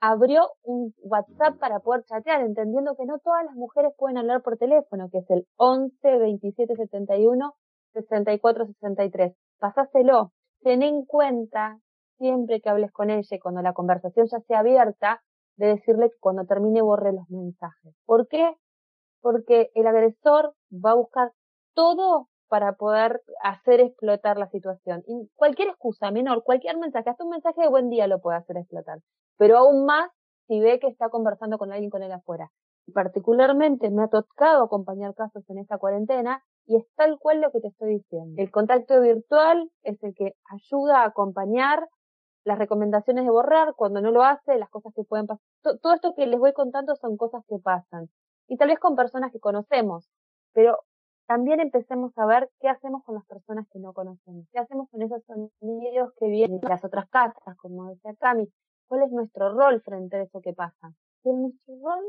abrió 0.00 0.50
un 0.62 0.92
WhatsApp 1.02 1.58
para 1.58 1.80
poder 1.80 2.04
chatear, 2.04 2.42
entendiendo 2.42 2.94
que 2.96 3.06
no 3.06 3.18
todas 3.18 3.44
las 3.44 3.54
mujeres 3.54 3.92
pueden 3.96 4.18
hablar 4.18 4.42
por 4.42 4.56
teléfono, 4.58 5.08
que 5.10 5.18
es 5.18 5.30
el 5.30 5.46
11 5.56 6.18
27 6.18 6.76
71 6.76 7.54
64 7.94 8.66
63. 8.66 9.34
Pasáselo. 9.58 10.32
Ten 10.62 10.82
en 10.82 11.04
cuenta 11.04 11.78
siempre 12.18 12.60
que 12.60 12.68
hables 12.68 12.92
con 12.92 13.10
ella 13.10 13.38
cuando 13.42 13.62
la 13.62 13.72
conversación 13.72 14.26
ya 14.30 14.40
sea 14.40 14.60
abierta, 14.60 15.22
de 15.56 15.68
decirle 15.68 16.10
que 16.10 16.16
cuando 16.20 16.44
termine 16.44 16.82
borre 16.82 17.12
los 17.12 17.28
mensajes. 17.30 17.94
¿Por 18.04 18.28
qué? 18.28 18.54
Porque 19.20 19.70
el 19.74 19.86
agresor 19.86 20.54
va 20.72 20.92
a 20.92 20.96
buscar 20.96 21.32
todo 21.74 22.28
para 22.48 22.74
poder 22.74 23.22
hacer 23.42 23.80
explotar 23.80 24.38
la 24.38 24.48
situación. 24.50 25.02
Cualquier 25.34 25.68
excusa 25.68 26.10
menor, 26.10 26.44
cualquier 26.44 26.76
mensaje, 26.78 27.10
hasta 27.10 27.24
un 27.24 27.30
mensaje 27.30 27.60
de 27.60 27.68
buen 27.68 27.90
día 27.90 28.06
lo 28.06 28.20
puede 28.20 28.38
hacer 28.38 28.56
explotar. 28.56 28.98
Pero 29.36 29.58
aún 29.58 29.84
más 29.84 30.10
si 30.46 30.60
ve 30.60 30.78
que 30.78 30.86
está 30.86 31.08
conversando 31.08 31.58
con 31.58 31.72
alguien 31.72 31.90
con 31.90 32.02
él 32.02 32.12
afuera. 32.12 32.50
Particularmente 32.94 33.90
me 33.90 34.04
ha 34.04 34.08
tocado 34.08 34.64
acompañar 34.64 35.12
casos 35.14 35.42
en 35.50 35.58
esta 35.58 35.76
cuarentena 35.76 36.42
y 36.66 36.76
es 36.76 36.84
tal 36.94 37.18
cual 37.18 37.40
lo 37.40 37.50
que 37.50 37.60
te 37.60 37.68
estoy 37.68 37.94
diciendo. 37.94 38.40
El 38.40 38.50
contacto 38.50 39.00
virtual 39.00 39.70
es 39.82 40.00
el 40.04 40.14
que 40.14 40.34
ayuda 40.50 41.02
a 41.02 41.06
acompañar 41.06 41.88
las 42.46 42.58
recomendaciones 42.58 43.24
de 43.24 43.30
borrar, 43.30 43.74
cuando 43.74 44.00
no 44.00 44.12
lo 44.12 44.22
hace, 44.22 44.56
las 44.56 44.70
cosas 44.70 44.94
que 44.94 45.02
pueden 45.02 45.26
pasar. 45.26 45.44
Todo 45.82 45.94
esto 45.94 46.14
que 46.14 46.26
les 46.26 46.38
voy 46.38 46.52
contando 46.52 46.94
son 46.94 47.16
cosas 47.16 47.44
que 47.48 47.58
pasan. 47.58 48.08
Y 48.46 48.56
tal 48.56 48.68
vez 48.68 48.78
con 48.78 48.94
personas 48.94 49.32
que 49.32 49.40
conocemos, 49.40 50.08
pero 50.52 50.78
también 51.26 51.58
empecemos 51.58 52.16
a 52.16 52.24
ver 52.24 52.48
qué 52.60 52.68
hacemos 52.68 53.02
con 53.02 53.16
las 53.16 53.26
personas 53.26 53.66
que 53.72 53.80
no 53.80 53.92
conocemos, 53.92 54.46
qué 54.52 54.60
hacemos 54.60 54.88
con 54.90 55.02
esos 55.02 55.24
sonidos 55.24 56.12
que 56.20 56.28
vienen 56.28 56.60
de 56.60 56.68
las 56.68 56.84
otras 56.84 57.08
casas, 57.08 57.56
como 57.56 57.88
decía 57.88 58.14
Cami, 58.20 58.48
cuál 58.86 59.02
es 59.02 59.10
nuestro 59.10 59.52
rol 59.52 59.82
frente 59.82 60.16
a 60.16 60.22
eso 60.22 60.40
que 60.40 60.52
pasa. 60.52 60.92
Y 61.24 61.32
nuestro 61.32 61.74
rol 61.82 62.04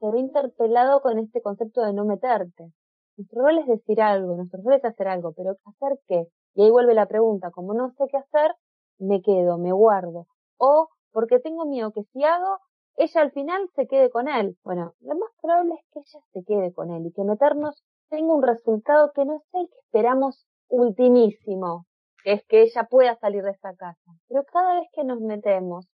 se 0.00 0.10
ve 0.10 0.18
interpelado 0.18 1.00
con 1.02 1.20
este 1.20 1.40
concepto 1.40 1.82
de 1.82 1.92
no 1.92 2.04
meterte. 2.04 2.72
Nuestro 3.16 3.42
rol 3.42 3.58
es 3.58 3.66
decir 3.68 4.02
algo, 4.02 4.34
nuestro 4.34 4.60
rol 4.60 4.74
es 4.74 4.84
hacer 4.84 5.06
algo, 5.06 5.32
pero 5.34 5.56
¿hacer 5.64 6.00
qué? 6.08 6.26
Y 6.54 6.62
ahí 6.62 6.70
vuelve 6.72 6.94
la 6.94 7.06
pregunta, 7.06 7.52
como 7.52 7.74
no 7.74 7.92
sé 7.92 8.06
qué 8.10 8.16
hacer, 8.16 8.56
me 8.98 9.22
quedo, 9.22 9.58
me 9.58 9.72
guardo. 9.72 10.26
O 10.58 10.88
porque 11.12 11.38
tengo 11.38 11.64
miedo 11.66 11.92
que 11.92 12.02
si 12.12 12.24
hago, 12.24 12.58
ella 12.96 13.20
al 13.20 13.32
final 13.32 13.68
se 13.74 13.86
quede 13.86 14.10
con 14.10 14.28
él. 14.28 14.56
Bueno, 14.64 14.92
lo 15.00 15.14
más 15.14 15.30
probable 15.40 15.74
es 15.74 15.86
que 15.92 16.00
ella 16.00 16.24
se 16.32 16.44
quede 16.44 16.72
con 16.72 16.90
él 16.90 17.06
y 17.06 17.12
que 17.12 17.24
meternos 17.24 17.82
tenga 18.10 18.34
un 18.34 18.42
resultado 18.42 19.12
que 19.14 19.24
no 19.24 19.36
es 19.36 19.42
el 19.52 19.68
que 19.68 19.78
esperamos 19.78 20.46
ultimísimo, 20.68 21.86
que 22.24 22.32
es 22.32 22.44
que 22.46 22.62
ella 22.62 22.84
pueda 22.84 23.16
salir 23.16 23.42
de 23.44 23.52
esta 23.52 23.74
casa. 23.74 24.12
Pero 24.28 24.44
cada 24.44 24.74
vez 24.74 24.88
que 24.92 25.04
nos 25.04 25.20
metemos, 25.20 25.86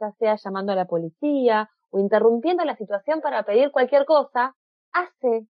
ya 0.00 0.12
sea 0.12 0.36
llamando 0.36 0.72
a 0.72 0.76
la 0.76 0.86
policía 0.86 1.68
o 1.90 1.98
interrumpiendo 1.98 2.64
la 2.64 2.76
situación 2.76 3.20
para 3.20 3.42
pedir 3.42 3.72
cualquier 3.72 4.04
cosa, 4.06 4.54
hace 4.92 5.46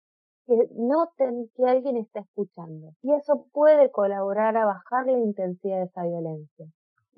que 0.46 0.56
noten 0.76 1.50
que 1.54 1.64
alguien 1.64 1.96
está 1.96 2.20
escuchando. 2.20 2.92
Y 3.02 3.12
eso 3.14 3.46
puede 3.52 3.90
colaborar 3.90 4.56
a 4.56 4.64
bajar 4.64 5.06
la 5.06 5.18
intensidad 5.18 5.78
de 5.78 5.84
esa 5.84 6.04
violencia. 6.04 6.66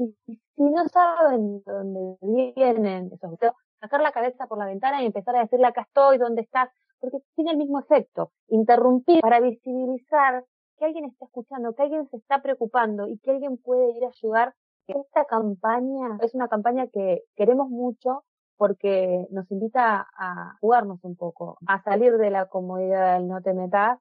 Y 0.00 0.16
si 0.56 0.62
no 0.62 0.88
saben 0.88 1.62
dónde 1.66 2.16
vienen 2.56 3.10
esos 3.12 3.38
sacar 3.80 4.00
la 4.00 4.12
cabeza 4.12 4.46
por 4.46 4.56
la 4.56 4.64
ventana 4.64 5.02
y 5.02 5.06
empezar 5.06 5.36
a 5.36 5.40
decirle 5.40 5.66
acá 5.66 5.82
estoy, 5.82 6.16
dónde 6.16 6.40
estás, 6.42 6.70
porque 6.98 7.18
tiene 7.34 7.50
el 7.50 7.58
mismo 7.58 7.80
efecto. 7.80 8.32
Interrumpir 8.48 9.20
para 9.20 9.40
visibilizar 9.40 10.44
que 10.78 10.86
alguien 10.86 11.04
está 11.04 11.26
escuchando, 11.26 11.74
que 11.74 11.82
alguien 11.82 12.08
se 12.08 12.16
está 12.16 12.40
preocupando 12.40 13.08
y 13.08 13.18
que 13.18 13.30
alguien 13.30 13.58
puede 13.58 13.90
ir 13.90 14.04
a 14.04 14.08
ayudar. 14.08 14.54
Esta 14.86 15.26
campaña 15.26 16.18
es 16.22 16.34
una 16.34 16.48
campaña 16.48 16.86
que 16.88 17.22
queremos 17.36 17.68
mucho 17.68 18.24
porque 18.56 19.26
nos 19.30 19.50
invita 19.50 20.08
a 20.16 20.56
jugarnos 20.60 20.98
un 21.02 21.16
poco, 21.16 21.58
a 21.66 21.82
salir 21.82 22.16
de 22.16 22.30
la 22.30 22.46
comodidad 22.46 23.14
del 23.14 23.28
no 23.28 23.42
te 23.42 23.52
metas 23.52 23.98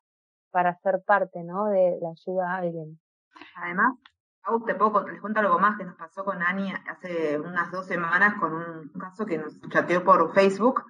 para 0.51 0.77
ser 0.79 1.03
parte, 1.03 1.43
¿no? 1.43 1.67
De 1.67 1.97
la 2.01 2.09
ayuda 2.09 2.51
a 2.51 2.57
alguien. 2.57 2.99
Además, 3.55 3.97
te 4.65 4.75
puedo, 4.75 5.07
les 5.07 5.21
cuento 5.21 5.39
algo 5.39 5.59
más 5.59 5.77
que 5.77 5.85
nos 5.85 5.95
pasó 5.95 6.23
con 6.23 6.41
Ani 6.41 6.73
hace 6.87 7.39
unas 7.39 7.71
dos 7.71 7.85
semanas 7.85 8.35
con 8.39 8.53
un 8.53 8.89
caso 8.99 9.25
que 9.25 9.37
nos 9.37 9.59
chateó 9.69 10.03
por 10.03 10.33
Facebook. 10.33 10.83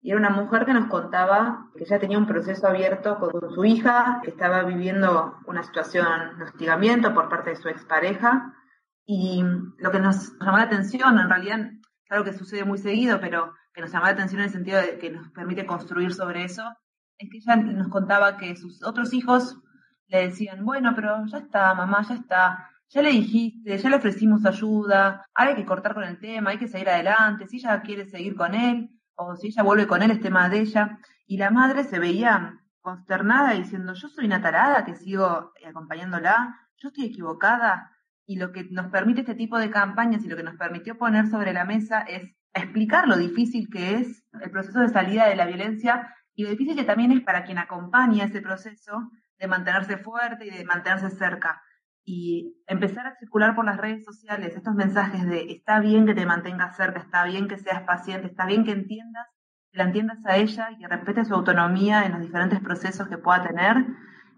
Y 0.00 0.10
era 0.10 0.20
una 0.20 0.30
mujer 0.30 0.64
que 0.64 0.74
nos 0.74 0.88
contaba 0.88 1.68
que 1.76 1.84
ya 1.84 1.98
tenía 1.98 2.18
un 2.18 2.26
proceso 2.26 2.66
abierto 2.68 3.18
con 3.18 3.50
su 3.50 3.64
hija, 3.64 4.20
que 4.22 4.30
estaba 4.30 4.62
viviendo 4.62 5.38
una 5.46 5.62
situación 5.62 6.38
de 6.38 6.44
hostigamiento 6.44 7.12
por 7.12 7.28
parte 7.28 7.50
de 7.50 7.56
su 7.56 7.68
expareja. 7.68 8.54
Y 9.04 9.42
lo 9.78 9.90
que 9.90 10.00
nos 10.00 10.38
llamó 10.38 10.58
la 10.58 10.64
atención, 10.64 11.18
en 11.18 11.28
realidad 11.28 11.70
algo 12.08 12.24
que 12.24 12.32
sucede 12.32 12.64
muy 12.64 12.78
seguido, 12.78 13.20
pero 13.20 13.52
que 13.72 13.80
nos 13.80 13.90
llamó 13.90 14.06
la 14.06 14.12
atención 14.12 14.40
en 14.40 14.46
el 14.46 14.52
sentido 14.52 14.80
de 14.80 14.98
que 14.98 15.10
nos 15.10 15.30
permite 15.30 15.66
construir 15.66 16.14
sobre 16.14 16.44
eso, 16.44 16.62
es 17.18 17.30
que 17.30 17.38
ella 17.38 17.56
nos 17.56 17.88
contaba 17.88 18.36
que 18.36 18.56
sus 18.56 18.82
otros 18.84 19.12
hijos 19.12 19.58
le 20.08 20.28
decían, 20.28 20.64
bueno, 20.64 20.92
pero 20.94 21.24
ya 21.26 21.38
está, 21.38 21.74
mamá, 21.74 22.02
ya 22.02 22.14
está, 22.14 22.70
ya 22.88 23.02
le 23.02 23.10
dijiste, 23.10 23.78
ya 23.78 23.90
le 23.90 23.96
ofrecimos 23.96 24.44
ayuda, 24.46 25.26
ahora 25.34 25.50
hay 25.50 25.56
que 25.56 25.66
cortar 25.66 25.94
con 25.94 26.04
el 26.04 26.18
tema, 26.18 26.50
hay 26.50 26.58
que 26.58 26.68
seguir 26.68 26.88
adelante, 26.88 27.46
si 27.48 27.56
ella 27.56 27.80
quiere 27.82 28.06
seguir 28.06 28.36
con 28.36 28.54
él 28.54 28.90
o 29.16 29.34
si 29.36 29.48
ella 29.48 29.62
vuelve 29.62 29.86
con 29.86 30.02
él 30.02 30.10
es 30.10 30.20
tema 30.20 30.48
de 30.48 30.60
ella. 30.60 30.98
Y 31.26 31.38
la 31.38 31.50
madre 31.50 31.84
se 31.84 31.98
veía 31.98 32.60
consternada 32.80 33.52
diciendo, 33.52 33.94
yo 33.94 34.08
soy 34.08 34.26
una 34.26 34.40
tarada 34.40 34.84
que 34.84 34.94
sigo 34.94 35.52
acompañándola, 35.66 36.56
yo 36.76 36.88
estoy 36.88 37.06
equivocada. 37.06 37.90
Y 38.26 38.36
lo 38.36 38.52
que 38.52 38.64
nos 38.70 38.90
permite 38.90 39.20
este 39.20 39.34
tipo 39.34 39.58
de 39.58 39.70
campañas 39.70 40.24
y 40.24 40.28
lo 40.28 40.36
que 40.36 40.42
nos 40.42 40.56
permitió 40.56 40.98
poner 40.98 41.28
sobre 41.28 41.52
la 41.52 41.64
mesa 41.64 42.00
es 42.00 42.22
explicar 42.54 43.06
lo 43.06 43.16
difícil 43.16 43.68
que 43.70 43.96
es 43.96 44.24
el 44.40 44.50
proceso 44.50 44.80
de 44.80 44.88
salida 44.88 45.28
de 45.28 45.36
la 45.36 45.46
violencia 45.46 46.14
y 46.34 46.44
lo 46.44 46.50
difícil 46.50 46.76
que 46.76 46.84
también 46.84 47.12
es 47.12 47.20
para 47.20 47.44
quien 47.44 47.58
acompaña 47.58 48.24
ese 48.24 48.40
proceso 48.40 49.10
de 49.38 49.46
mantenerse 49.46 49.98
fuerte 49.98 50.46
y 50.46 50.50
de 50.50 50.64
mantenerse 50.64 51.10
cerca 51.10 51.62
y 52.08 52.62
empezar 52.68 53.04
a 53.08 53.16
circular 53.16 53.56
por 53.56 53.64
las 53.64 53.78
redes 53.78 54.04
sociales 54.04 54.54
estos 54.54 54.76
mensajes 54.76 55.26
de 55.26 55.50
está 55.50 55.80
bien 55.80 56.06
que 56.06 56.14
te 56.14 56.24
mantengas 56.24 56.76
cerca, 56.76 57.00
está 57.00 57.24
bien 57.24 57.48
que 57.48 57.58
seas 57.58 57.82
paciente, 57.82 58.28
está 58.28 58.46
bien 58.46 58.64
que 58.64 58.70
entiendas, 58.70 59.26
que 59.72 59.78
la 59.78 59.84
entiendas 59.84 60.24
a 60.24 60.36
ella 60.36 60.70
y 60.70 60.78
que 60.78 60.86
respete 60.86 61.24
su 61.24 61.34
autonomía 61.34 62.06
en 62.06 62.12
los 62.12 62.20
diferentes 62.20 62.60
procesos 62.60 63.08
que 63.08 63.18
pueda 63.18 63.48
tener. 63.48 63.84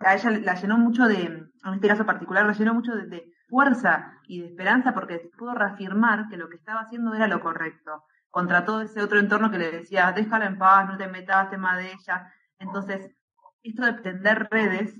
A 0.00 0.14
ella 0.14 0.30
la 0.30 0.54
llenó 0.54 0.78
mucho 0.78 1.04
de, 1.06 1.24
en 1.24 1.74
este 1.74 1.88
caso 1.88 2.06
particular, 2.06 2.46
la 2.46 2.54
llenó 2.54 2.72
mucho 2.72 2.96
de, 2.96 3.30
fuerza 3.48 4.12
y 4.26 4.40
de 4.40 4.46
esperanza 4.46 4.92
porque 4.92 5.30
pudo 5.38 5.54
reafirmar 5.54 6.28
que 6.28 6.36
lo 6.36 6.48
que 6.48 6.56
estaba 6.56 6.80
haciendo 6.80 7.14
era 7.14 7.28
lo 7.28 7.40
correcto, 7.40 8.04
contra 8.30 8.64
todo 8.64 8.82
ese 8.82 9.02
otro 9.02 9.18
entorno 9.18 9.50
que 9.50 9.58
le 9.58 9.70
decía, 9.70 10.12
déjala 10.12 10.46
en 10.46 10.58
paz, 10.58 10.86
no 10.86 10.98
te 10.98 11.08
metas, 11.08 11.50
tema 11.50 11.76
de 11.76 11.92
ella. 11.92 12.30
Entonces, 12.58 13.10
esto 13.62 13.84
de 13.84 13.94
tender 13.94 14.48
redes 14.50 14.94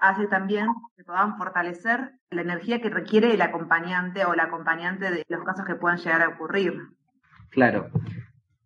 hace 0.00 0.26
también 0.26 0.68
que 0.96 1.04
puedan 1.04 1.36
fortalecer 1.36 2.12
la 2.30 2.42
energía 2.42 2.80
que 2.80 2.90
requiere 2.90 3.32
el 3.34 3.42
acompañante 3.42 4.24
o 4.24 4.34
la 4.34 4.44
acompañante 4.44 5.10
de 5.10 5.24
los 5.28 5.44
casos 5.44 5.64
que 5.64 5.74
puedan 5.74 5.98
llegar 5.98 6.22
a 6.22 6.28
ocurrir. 6.28 6.74
Claro. 7.50 7.90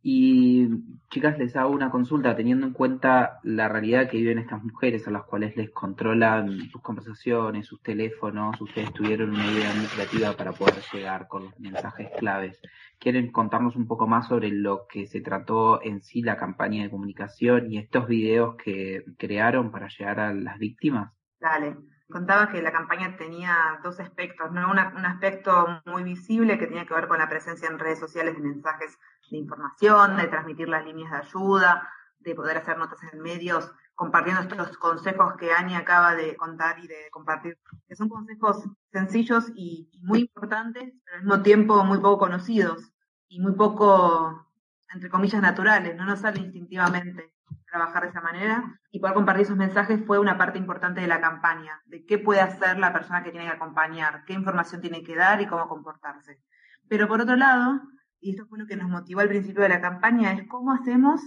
Y 0.05 0.69
chicas, 1.11 1.39
les 1.39 1.55
hago 1.55 1.71
una 1.71 1.91
consulta 1.91 2.35
teniendo 2.35 2.67
en 2.67 2.73
cuenta 2.73 3.39
la 3.45 3.69
realidad 3.69 4.11
que 4.11 4.17
viven 4.17 4.41
estas 4.41 4.65
mujeres 4.65 5.07
a 5.07 5.13
las 5.13 5.23
cuales 5.23 5.57
les 5.57 5.71
controlan 5.71 6.69
sus 6.71 6.83
conversaciones, 6.83 7.67
sus 7.67 7.81
teléfonos. 7.83 8.61
Ustedes 8.61 8.93
tuvieron 8.93 9.31
una 9.31 9.47
idea 9.47 9.73
muy 9.75 9.87
creativa 9.87 10.33
para 10.33 10.53
poder 10.53 10.83
llegar 10.93 11.29
con 11.29 11.45
los 11.45 11.61
mensajes 11.61 12.11
claves. 12.19 12.61
¿Quieren 12.99 13.31
contarnos 13.31 13.77
un 13.77 13.87
poco 13.87 14.09
más 14.09 14.27
sobre 14.27 14.51
lo 14.51 14.87
que 14.89 15.07
se 15.07 15.21
trató 15.21 15.81
en 15.83 16.03
sí 16.03 16.23
la 16.23 16.37
campaña 16.37 16.83
de 16.83 16.91
comunicación 16.91 17.71
y 17.71 17.79
estos 17.79 18.09
videos 18.09 18.57
que 18.57 19.05
crearon 19.19 19.71
para 19.71 19.87
llegar 19.87 20.19
a 20.19 20.35
las 20.35 20.59
víctimas? 20.59 21.13
Dale. 21.43 21.77
Contaba 22.09 22.51
que 22.51 22.63
la 22.63 22.71
campaña 22.71 23.17
tenía 23.17 23.81
dos 23.83 23.99
aspectos, 23.99 24.53
¿no? 24.53 24.71
un 24.71 24.79
aspecto 24.79 25.67
muy 25.87 26.05
visible 26.05 26.57
que 26.57 26.69
tenía 26.69 26.87
que 26.87 26.95
ver 26.95 27.09
con 27.09 27.19
la 27.19 27.29
presencia 27.29 27.69
en 27.69 27.81
redes 27.81 27.99
sociales 27.99 28.37
de 28.37 28.43
mensajes 28.43 28.97
de 29.29 29.39
información, 29.39 30.17
de 30.19 30.29
transmitir 30.29 30.69
las 30.69 30.85
líneas 30.85 31.11
de 31.11 31.17
ayuda, 31.17 31.89
de 32.21 32.35
poder 32.37 32.59
hacer 32.59 32.79
notas 32.79 33.03
en 33.13 33.21
medios 33.21 33.73
compartiendo 33.97 34.43
estos 34.43 34.79
consejos 34.79 35.35
que 35.37 35.53
Ani 35.53 35.75
acaba 35.75 36.15
de 36.15 36.37
contar 36.37 36.79
y 36.79 36.87
de 36.87 37.11
compartir, 37.11 37.59
que 37.89 37.97
son 37.97 38.09
consejos 38.09 38.63
sencillos 38.93 39.51
y, 39.57 39.91
muy 40.03 40.21
importantes, 40.21 40.95
pero 41.05 41.17
al 41.17 41.25
mismo 41.25 41.43
tiempo 41.43 41.85
muy 41.85 41.99
poco 41.99 42.19
conocidos 42.19 42.93
y 43.29 43.41
muy 43.41 43.53
poco, 43.53 44.47
entre 44.93 45.11
comillas, 45.11 45.43
naturales, 45.43 45.97
no 45.97 46.05
nos 46.05 46.21
sale 46.21 46.39
instintivamente 46.39 47.35
trabajar 47.67 48.03
de 48.03 48.09
esa 48.11 48.21
manera 48.21 48.79
y 48.91 49.01
poder 49.01 49.15
compartir 49.15 49.43
esos 49.43 49.57
mensajes 49.57 50.01
fue 50.07 50.19
una 50.19 50.39
parte 50.39 50.59
importante 50.59 51.01
de 51.01 51.07
la 51.07 51.21
campaña, 51.21 51.81
de 51.87 52.05
qué 52.05 52.19
puede 52.19 52.41
hacer 52.41 52.79
la 52.79 52.93
persona 52.93 53.23
que 53.23 53.31
tiene 53.31 53.47
que 53.47 53.53
acompañar, 53.53 54.25
qué 54.27 54.33
información 54.33 54.81
tiene 54.81 55.03
que 55.03 55.17
dar 55.17 55.41
y 55.41 55.47
cómo 55.47 55.69
comportarse. 55.69 56.41
Pero 56.89 57.09
por 57.09 57.21
otro 57.21 57.37
lado, 57.37 57.81
y 58.21 58.31
esto 58.31 58.47
fue 58.47 58.59
lo 58.59 58.67
que 58.67 58.77
nos 58.77 58.89
motivó 58.89 59.21
al 59.21 59.29
principio 59.29 59.63
de 59.63 59.69
la 59.69 59.81
campaña, 59.81 60.33
es 60.33 60.47
cómo 60.49 60.73
hacemos, 60.73 61.21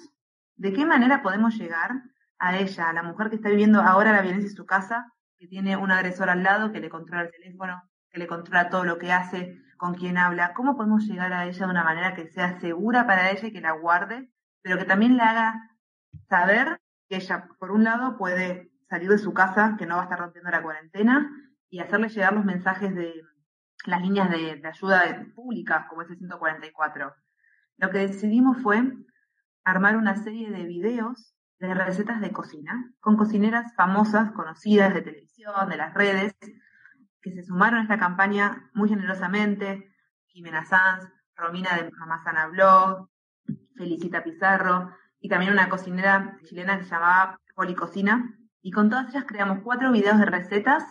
de 0.56 0.74
qué 0.74 0.86
manera 0.86 1.22
podemos 1.22 1.56
llegar 1.58 1.92
a 2.40 2.58
ella, 2.58 2.90
a 2.90 2.94
la 2.94 3.04
mujer 3.04 3.30
que 3.30 3.36
está 3.36 3.50
viviendo 3.50 3.82
ahora 3.82 4.12
la 4.12 4.22
violencia 4.22 4.50
en 4.50 4.56
su 4.56 4.66
casa, 4.66 5.12
que 5.38 5.48
tiene 5.48 5.78
un 5.78 5.92
agresor 5.92 6.30
al 6.30 6.44
lado 6.44 6.72
que 6.72 6.80
le 6.80 6.90
controla 6.90 7.24
el 7.24 7.32
teléfono, 7.32 7.82
que 8.12 8.20
le 8.20 8.28
controla 8.28 8.70
todo 8.70 8.86
lo 8.86 8.98
que 8.98 9.12
hace, 9.12 9.58
con 9.78 9.94
quien 9.94 10.18
habla, 10.18 10.54
cómo 10.54 10.78
podemos 10.78 11.06
llegar 11.06 11.34
a 11.34 11.46
ella 11.46 11.66
de 11.66 11.72
una 11.72 11.84
manera 11.84 12.14
que 12.14 12.28
sea 12.28 12.60
segura 12.60 13.06
para 13.06 13.32
ella 13.32 13.48
y 13.48 13.52
que 13.52 13.62
la 13.62 13.74
guarde, 13.74 14.30
pero 14.62 14.78
que 14.78 14.86
también 14.86 15.18
le 15.18 15.24
haga 15.24 15.70
saber 16.30 16.80
que 17.08 17.18
ella, 17.18 17.48
por 17.60 17.72
un 17.72 17.84
lado, 17.84 18.18
puede 18.18 18.72
salir 18.90 19.10
de 19.10 19.18
su 19.18 19.34
casa, 19.34 19.76
que 19.78 19.86
no 19.86 19.96
va 19.96 20.02
a 20.02 20.06
estar 20.06 20.20
rompiendo 20.20 20.52
la 20.52 20.62
cuarentena, 20.62 21.32
y 21.70 21.80
hacerle 21.80 22.10
llegar 22.10 22.34
los 22.34 22.46
mensajes 22.46 22.96
de 22.96 23.22
las 23.86 24.02
líneas 24.02 24.30
de, 24.30 24.62
ayuda 24.66 25.26
públicas, 25.36 25.86
como 25.90 26.02
ese 26.02 26.16
144. 26.16 27.14
Lo 27.78 27.90
que 27.90 28.00
decidimos 28.00 28.58
fue 28.62 28.82
armar 29.64 29.98
una 29.98 30.16
serie 30.16 30.50
de 30.52 30.64
videos 30.64 31.36
de 31.60 31.74
recetas 31.74 32.22
de 32.22 32.32
cocina 32.32 32.92
con 33.00 33.18
cocineras 33.18 33.74
famosas, 33.76 34.32
conocidas 34.32 34.94
de 34.94 35.02
televisión, 35.02 35.70
de 35.70 35.78
las 35.78 35.94
redes, 35.94 36.36
que 37.22 37.32
se 37.32 37.44
sumaron 37.44 37.80
a 37.80 37.84
esta 37.84 37.98
campaña 37.98 38.70
muy 38.74 38.90
generosamente. 38.90 39.92
Jimena 40.28 40.66
Sanz, 40.66 41.10
Romina 41.36 41.76
de 41.76 41.90
Mamá 41.92 42.22
Sana 42.24 42.48
Blog, 42.48 43.10
Felicita 43.76 44.24
Pizarro, 44.24 44.92
y 45.26 45.28
también 45.28 45.54
una 45.54 45.70
cocinera 45.70 46.38
chilena 46.44 46.78
que 46.78 46.84
se 46.84 46.92
llamaba 46.92 47.42
Policocina. 47.56 48.38
Y 48.62 48.70
con 48.70 48.92
todas 48.92 49.10
ellas 49.10 49.26
creamos 49.28 49.62
cuatro 49.64 49.92
videos 49.92 50.20
de 50.20 50.26
recetas 50.26 50.84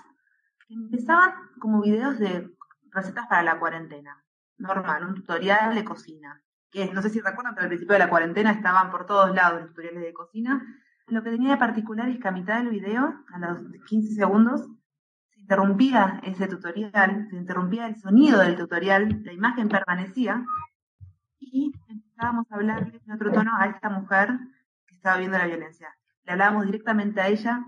que 0.66 0.74
empezaban 0.74 1.30
como 1.60 1.80
videos 1.80 2.18
de 2.18 2.50
recetas 2.90 3.28
para 3.28 3.44
la 3.44 3.60
cuarentena. 3.60 4.24
Normal, 4.58 5.06
un 5.06 5.14
tutorial 5.14 5.76
de 5.76 5.84
cocina. 5.84 6.42
Que 6.72 6.92
no 6.92 7.00
sé 7.00 7.10
si 7.10 7.20
recuerdan, 7.20 7.54
pero 7.54 7.66
al 7.66 7.68
principio 7.68 7.92
de 7.92 8.00
la 8.00 8.10
cuarentena 8.10 8.50
estaban 8.50 8.90
por 8.90 9.06
todos 9.06 9.32
lados 9.32 9.60
los 9.60 9.68
tutoriales 9.68 10.02
de 10.02 10.12
cocina. 10.12 10.80
Lo 11.06 11.22
que 11.22 11.30
tenía 11.30 11.52
de 11.52 11.58
particular 11.58 12.08
es 12.08 12.18
que 12.18 12.26
a 12.26 12.32
mitad 12.32 12.56
del 12.56 12.70
video, 12.70 13.14
a 13.32 13.38
los 13.38 13.58
15 13.86 14.14
segundos, 14.14 14.68
se 15.32 15.42
interrumpía 15.42 16.20
ese 16.24 16.48
tutorial, 16.48 17.28
se 17.30 17.36
interrumpía 17.36 17.86
el 17.86 18.00
sonido 18.00 18.40
del 18.40 18.56
tutorial, 18.56 19.22
la 19.22 19.32
imagen 19.32 19.68
permanecía 19.68 20.44
y 21.38 21.72
empezábamos 22.14 22.46
a 22.50 22.54
hablarle 22.54 23.00
en 23.04 23.12
otro 23.12 23.32
tono 23.32 23.50
a 23.58 23.66
esta 23.66 23.88
mujer 23.88 24.38
que 24.86 24.94
estaba 24.94 25.16
viendo 25.16 25.36
la 25.36 25.46
violencia. 25.46 25.96
Le 26.24 26.32
hablábamos 26.32 26.66
directamente 26.66 27.20
a 27.20 27.28
ella, 27.28 27.64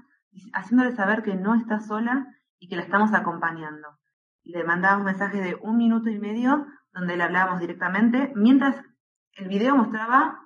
haciéndole 0.53 0.95
saber 0.95 1.23
que 1.25 1.35
no 1.35 1.57
está 1.57 1.81
sola 1.81 2.33
y 2.61 2.69
que 2.69 2.77
la 2.77 2.83
estamos 2.83 3.13
acompañando. 3.13 3.99
Le 4.45 4.63
mandábamos 4.63 5.05
mensajes 5.05 5.43
de 5.43 5.57
un 5.61 5.77
minuto 5.77 6.11
y 6.11 6.19
medio 6.21 6.67
donde 6.93 7.17
le 7.17 7.25
hablábamos 7.25 7.61
directamente, 7.61 8.33
mientras 8.37 8.77
el 9.33 9.49
video 9.49 9.75
mostraba 9.75 10.41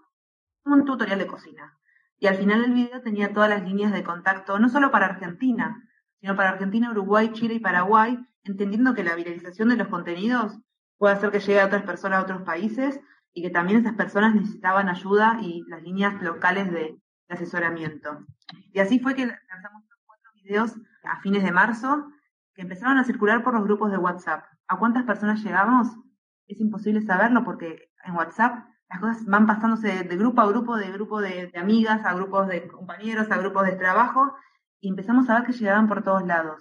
un 0.64 0.84
tutorial 0.86 1.18
de 1.18 1.26
cocina. 1.26 1.78
Y 2.18 2.26
al 2.26 2.36
final 2.36 2.62
del 2.62 2.72
video 2.72 3.02
tenía 3.02 3.34
todas 3.34 3.50
las 3.50 3.62
líneas 3.62 3.92
de 3.92 4.02
contacto, 4.02 4.58
no 4.58 4.70
solo 4.70 4.90
para 4.90 5.06
Argentina, 5.06 5.86
sino 6.20 6.36
para 6.36 6.50
Argentina, 6.50 6.90
Uruguay, 6.90 7.32
Chile 7.32 7.54
y 7.54 7.60
Paraguay, 7.60 8.18
entendiendo 8.44 8.94
que 8.94 9.04
la 9.04 9.14
viralización 9.14 9.68
de 9.68 9.76
los 9.76 9.88
contenidos 9.88 10.58
puede 10.96 11.14
hacer 11.14 11.30
que 11.30 11.40
llegue 11.40 11.60
a 11.60 11.66
otras 11.66 11.82
personas 11.82 12.20
a 12.20 12.22
otros 12.22 12.42
países 12.42 12.98
y 13.32 13.42
que 13.42 13.50
también 13.50 13.80
esas 13.80 13.94
personas 13.94 14.34
necesitaban 14.34 14.88
ayuda 14.88 15.38
y 15.40 15.62
las 15.68 15.82
líneas 15.82 16.20
locales 16.22 16.70
de, 16.70 16.96
asesoramiento. 17.28 18.26
Y 18.72 18.80
así 18.80 18.98
fue 18.98 19.14
que 19.14 19.24
lanzamos 19.24 19.84
los 19.88 20.00
cuatro 20.04 20.32
videos 20.34 20.74
a 21.04 21.20
fines 21.20 21.44
de 21.44 21.52
marzo 21.52 22.10
que 22.54 22.62
empezaron 22.62 22.98
a 22.98 23.04
circular 23.04 23.44
por 23.44 23.54
los 23.54 23.62
grupos 23.62 23.92
de 23.92 23.98
WhatsApp. 23.98 24.44
¿A 24.66 24.78
cuántas 24.78 25.04
personas 25.04 25.40
llegamos? 25.44 25.86
Es 26.48 26.58
imposible 26.60 27.02
saberlo 27.02 27.44
porque 27.44 27.92
en 28.04 28.16
WhatsApp 28.16 28.64
las 28.88 29.00
cosas 29.00 29.24
van 29.26 29.46
pasándose 29.46 30.02
de 30.02 30.16
grupo 30.16 30.40
a 30.40 30.48
grupo, 30.48 30.76
de 30.76 30.90
grupo 30.90 31.20
de, 31.20 31.52
amigas, 31.54 32.04
a 32.04 32.14
grupos 32.14 32.48
de 32.48 32.66
compañeros, 32.66 33.30
a 33.30 33.38
grupos 33.38 33.66
de 33.66 33.76
trabajo, 33.76 34.34
y 34.80 34.88
empezamos 34.88 35.30
a 35.30 35.34
ver 35.34 35.44
que 35.44 35.52
llegaban 35.52 35.86
por 35.86 36.02
todos 36.02 36.26
lados. 36.26 36.60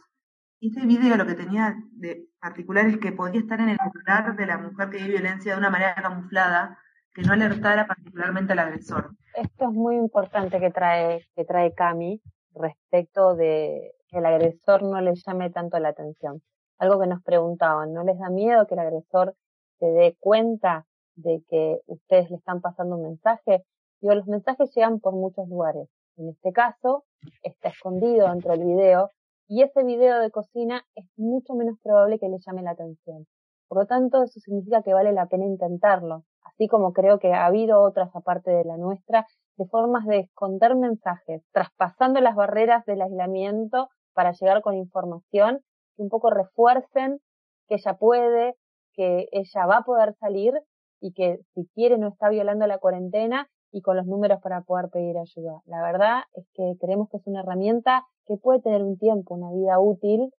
Este 0.61 0.85
video 0.85 1.15
lo 1.15 1.25
que 1.25 1.35
tenía 1.35 1.73
de 1.93 2.27
particular 2.41 2.85
es 2.85 2.97
que 2.97 3.13
podía 3.13 3.39
estar 3.39 3.61
en 3.61 3.69
el 3.69 3.77
lugar 3.93 4.35
de 4.35 4.45
la 4.45 4.57
mujer 4.57 4.89
que 4.89 4.97
vive 4.97 5.11
violencia 5.11 5.53
de 5.53 5.57
una 5.57 5.69
manera 5.69 5.95
camuflada, 5.95 6.77
que 7.13 7.21
no 7.21 7.31
alertara 7.31 7.87
particularmente 7.87 8.51
al 8.51 8.59
agresor. 8.59 9.11
Esto 9.35 9.69
es 9.69 9.71
muy 9.71 9.95
importante 9.95 10.59
que 10.59 10.69
trae, 10.69 11.25
que 11.33 11.45
trae 11.45 11.73
Cami 11.73 12.21
respecto 12.55 13.35
de 13.35 13.93
que 14.09 14.17
el 14.17 14.25
agresor 14.25 14.83
no 14.83 14.99
le 14.99 15.13
llame 15.15 15.49
tanto 15.49 15.79
la 15.79 15.89
atención. 15.89 16.41
Algo 16.77 16.99
que 16.99 17.07
nos 17.07 17.23
preguntaban, 17.23 17.93
¿no 17.93 18.03
les 18.03 18.19
da 18.19 18.29
miedo 18.29 18.67
que 18.67 18.73
el 18.73 18.81
agresor 18.81 19.35
se 19.79 19.85
dé 19.85 20.17
cuenta 20.19 20.85
de 21.15 21.41
que 21.49 21.79
ustedes 21.85 22.29
le 22.31 22.35
están 22.35 22.59
pasando 22.59 22.97
un 22.97 23.03
mensaje? 23.03 23.63
Digo, 24.01 24.13
los 24.13 24.27
mensajes 24.27 24.75
llegan 24.75 24.99
por 24.99 25.13
muchos 25.13 25.47
lugares. 25.47 25.87
En 26.17 26.27
este 26.27 26.51
caso, 26.51 27.05
está 27.43 27.69
escondido 27.69 28.27
dentro 28.27 28.51
del 28.51 28.65
video 28.65 29.09
y 29.49 29.63
ese 29.63 29.83
video 29.83 30.19
de 30.19 30.29
cocina 30.29 30.85
es 30.95 31.05
mucho 31.17 31.55
menos 31.55 31.79
probable 31.81 32.19
que 32.19 32.29
le 32.29 32.37
llame 32.45 32.61
la 32.61 32.71
atención. 32.71 33.25
Por 33.67 33.79
lo 33.79 33.85
tanto, 33.87 34.23
eso 34.23 34.39
significa 34.39 34.83
que 34.83 34.93
vale 34.93 35.11
la 35.11 35.25
pena 35.25 35.45
intentarlo, 35.45 36.23
así 36.43 36.67
como 36.67 36.93
creo 36.93 37.17
que 37.17 37.33
ha 37.33 37.47
habido 37.47 37.81
otras 37.81 38.15
aparte 38.15 38.51
de 38.51 38.63
la 38.63 38.77
nuestra, 38.77 39.25
de 39.57 39.65
formas 39.65 40.05
de 40.05 40.19
esconder 40.19 40.75
mensajes, 40.75 41.41
traspasando 41.51 42.21
las 42.21 42.35
barreras 42.35 42.85
del 42.85 43.01
aislamiento 43.01 43.89
para 44.13 44.33
llegar 44.33 44.61
con 44.61 44.75
información 44.75 45.59
que 45.95 46.03
un 46.03 46.09
poco 46.09 46.29
refuercen 46.29 47.19
que 47.67 47.75
ella 47.75 47.95
puede, 47.95 48.55
que 48.93 49.29
ella 49.31 49.65
va 49.65 49.77
a 49.77 49.83
poder 49.83 50.13
salir 50.19 50.53
y 51.01 51.11
que 51.13 51.39
si 51.55 51.67
quiere 51.73 51.97
no 51.97 52.09
está 52.09 52.29
violando 52.29 52.67
la 52.67 52.77
cuarentena 52.77 53.47
y 53.71 53.81
con 53.81 53.97
los 53.97 54.05
números 54.05 54.39
para 54.41 54.61
poder 54.61 54.89
pedir 54.89 55.17
ayuda. 55.17 55.61
La 55.65 55.81
verdad 55.81 56.23
es 56.33 56.45
que 56.53 56.75
creemos 56.79 57.09
que 57.09 57.17
es 57.17 57.23
una 57.27 57.41
herramienta 57.41 58.05
que 58.25 58.37
puede 58.37 58.61
tener 58.61 58.81
un 58.83 58.97
tiempo, 58.97 59.35
una 59.35 59.51
vida 59.51 59.79
útil, 59.79 60.31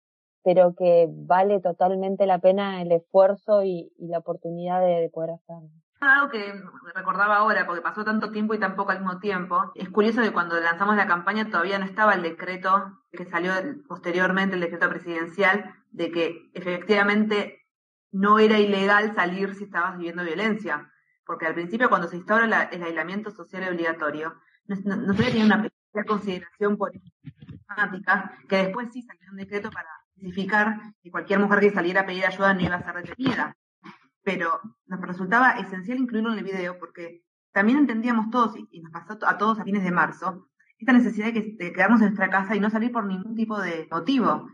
pero 0.42 0.74
que 0.74 1.06
vale 1.10 1.60
totalmente 1.60 2.26
la 2.26 2.38
pena 2.38 2.80
el 2.82 2.92
esfuerzo 2.92 3.62
y, 3.62 3.92
la 3.98 4.18
oportunidad 4.18 4.80
de, 4.80 5.10
poder 5.12 5.32
hacerlo. 5.32 5.68
Algo 6.00 6.30
que 6.30 6.54
recordaba 6.94 7.36
ahora, 7.36 7.66
porque 7.66 7.82
pasó 7.82 8.04
tanto 8.04 8.30
tiempo 8.30 8.54
y 8.54 8.58
tan 8.58 8.74
poco 8.74 8.92
al 8.92 9.00
mismo 9.00 9.18
tiempo, 9.18 9.70
es 9.74 9.90
curioso 9.90 10.22
que 10.22 10.32
cuando 10.32 10.58
lanzamos 10.58 10.96
la 10.96 11.06
campaña 11.06 11.50
todavía 11.50 11.78
no 11.78 11.84
estaba 11.84 12.14
el 12.14 12.22
decreto 12.22 12.98
que 13.12 13.26
salió 13.26 13.52
posteriormente, 13.86 14.54
el 14.54 14.62
decreto 14.62 14.88
presidencial, 14.88 15.74
de 15.90 16.10
que 16.10 16.50
efectivamente 16.54 17.60
no 18.12 18.38
era 18.38 18.58
ilegal 18.58 19.14
salir 19.14 19.54
si 19.54 19.64
estabas 19.64 19.98
viviendo 19.98 20.24
violencia 20.24 20.90
porque 21.30 21.46
al 21.46 21.54
principio 21.54 21.88
cuando 21.88 22.08
se 22.08 22.16
instaura 22.16 22.64
el 22.72 22.82
aislamiento 22.82 23.30
social 23.30 23.72
obligatorio, 23.72 24.34
no, 24.66 24.96
no, 24.96 25.14
tenía 25.14 25.44
una 25.44 25.64
consideración 26.04 26.76
política, 26.76 28.36
que 28.48 28.56
después 28.56 28.88
sí 28.92 29.02
salió 29.02 29.30
un 29.30 29.36
decreto 29.36 29.70
para 29.70 29.88
especificar 30.16 30.92
que 31.00 31.12
cualquier 31.12 31.38
mujer 31.38 31.60
que 31.60 31.70
saliera 31.70 32.00
a 32.00 32.06
pedir 32.06 32.26
ayuda 32.26 32.52
no 32.52 32.62
iba 32.62 32.74
a 32.74 32.82
ser 32.82 32.94
retenida. 32.94 33.56
Pero 34.24 34.58
nos 34.86 35.00
resultaba 35.02 35.52
esencial 35.52 35.98
incluirlo 35.98 36.32
en 36.32 36.38
el 36.38 36.44
video 36.44 36.80
porque 36.80 37.22
también 37.52 37.78
entendíamos 37.78 38.28
todos, 38.30 38.56
y 38.56 38.80
nos 38.80 38.90
pasó 38.90 39.16
a 39.24 39.38
todos 39.38 39.60
a 39.60 39.62
fines 39.62 39.84
de 39.84 39.92
marzo, 39.92 40.48
esta 40.78 40.92
necesidad 40.92 41.32
de, 41.32 41.54
de 41.56 41.72
quedarnos 41.72 42.00
en 42.00 42.06
nuestra 42.08 42.28
casa 42.28 42.56
y 42.56 42.60
no 42.60 42.70
salir 42.70 42.90
por 42.90 43.06
ningún 43.06 43.36
tipo 43.36 43.60
de 43.60 43.86
motivo. 43.88 44.48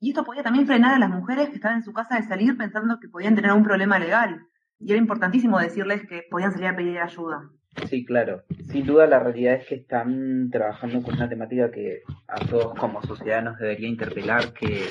Y 0.00 0.08
esto 0.08 0.24
podía 0.24 0.42
también 0.42 0.66
frenar 0.66 0.94
a 0.94 0.98
las 0.98 1.10
mujeres 1.10 1.50
que 1.50 1.54
estaban 1.54 1.76
en 1.76 1.84
su 1.84 1.92
casa 1.92 2.16
de 2.16 2.26
salir 2.26 2.56
pensando 2.56 2.98
que 2.98 3.08
podían 3.08 3.36
tener 3.36 3.52
un 3.52 3.62
problema 3.62 4.00
legal 4.00 4.47
y 4.80 4.90
era 4.90 5.00
importantísimo 5.00 5.58
decirles 5.58 6.06
que 6.06 6.22
podían 6.30 6.52
salir 6.52 6.68
a 6.68 6.76
pedir 6.76 6.98
ayuda. 6.98 7.50
Sí, 7.88 8.04
claro. 8.04 8.42
Sin 8.70 8.86
duda 8.86 9.06
la 9.06 9.20
realidad 9.20 9.54
es 9.54 9.66
que 9.66 9.76
están 9.76 10.50
trabajando 10.50 11.02
con 11.02 11.14
una 11.14 11.28
temática 11.28 11.70
que 11.70 12.02
a 12.26 12.44
todos 12.46 12.74
como 12.78 13.02
sociedad 13.02 13.42
nos 13.42 13.58
debería 13.58 13.88
interpelar, 13.88 14.52
que 14.52 14.84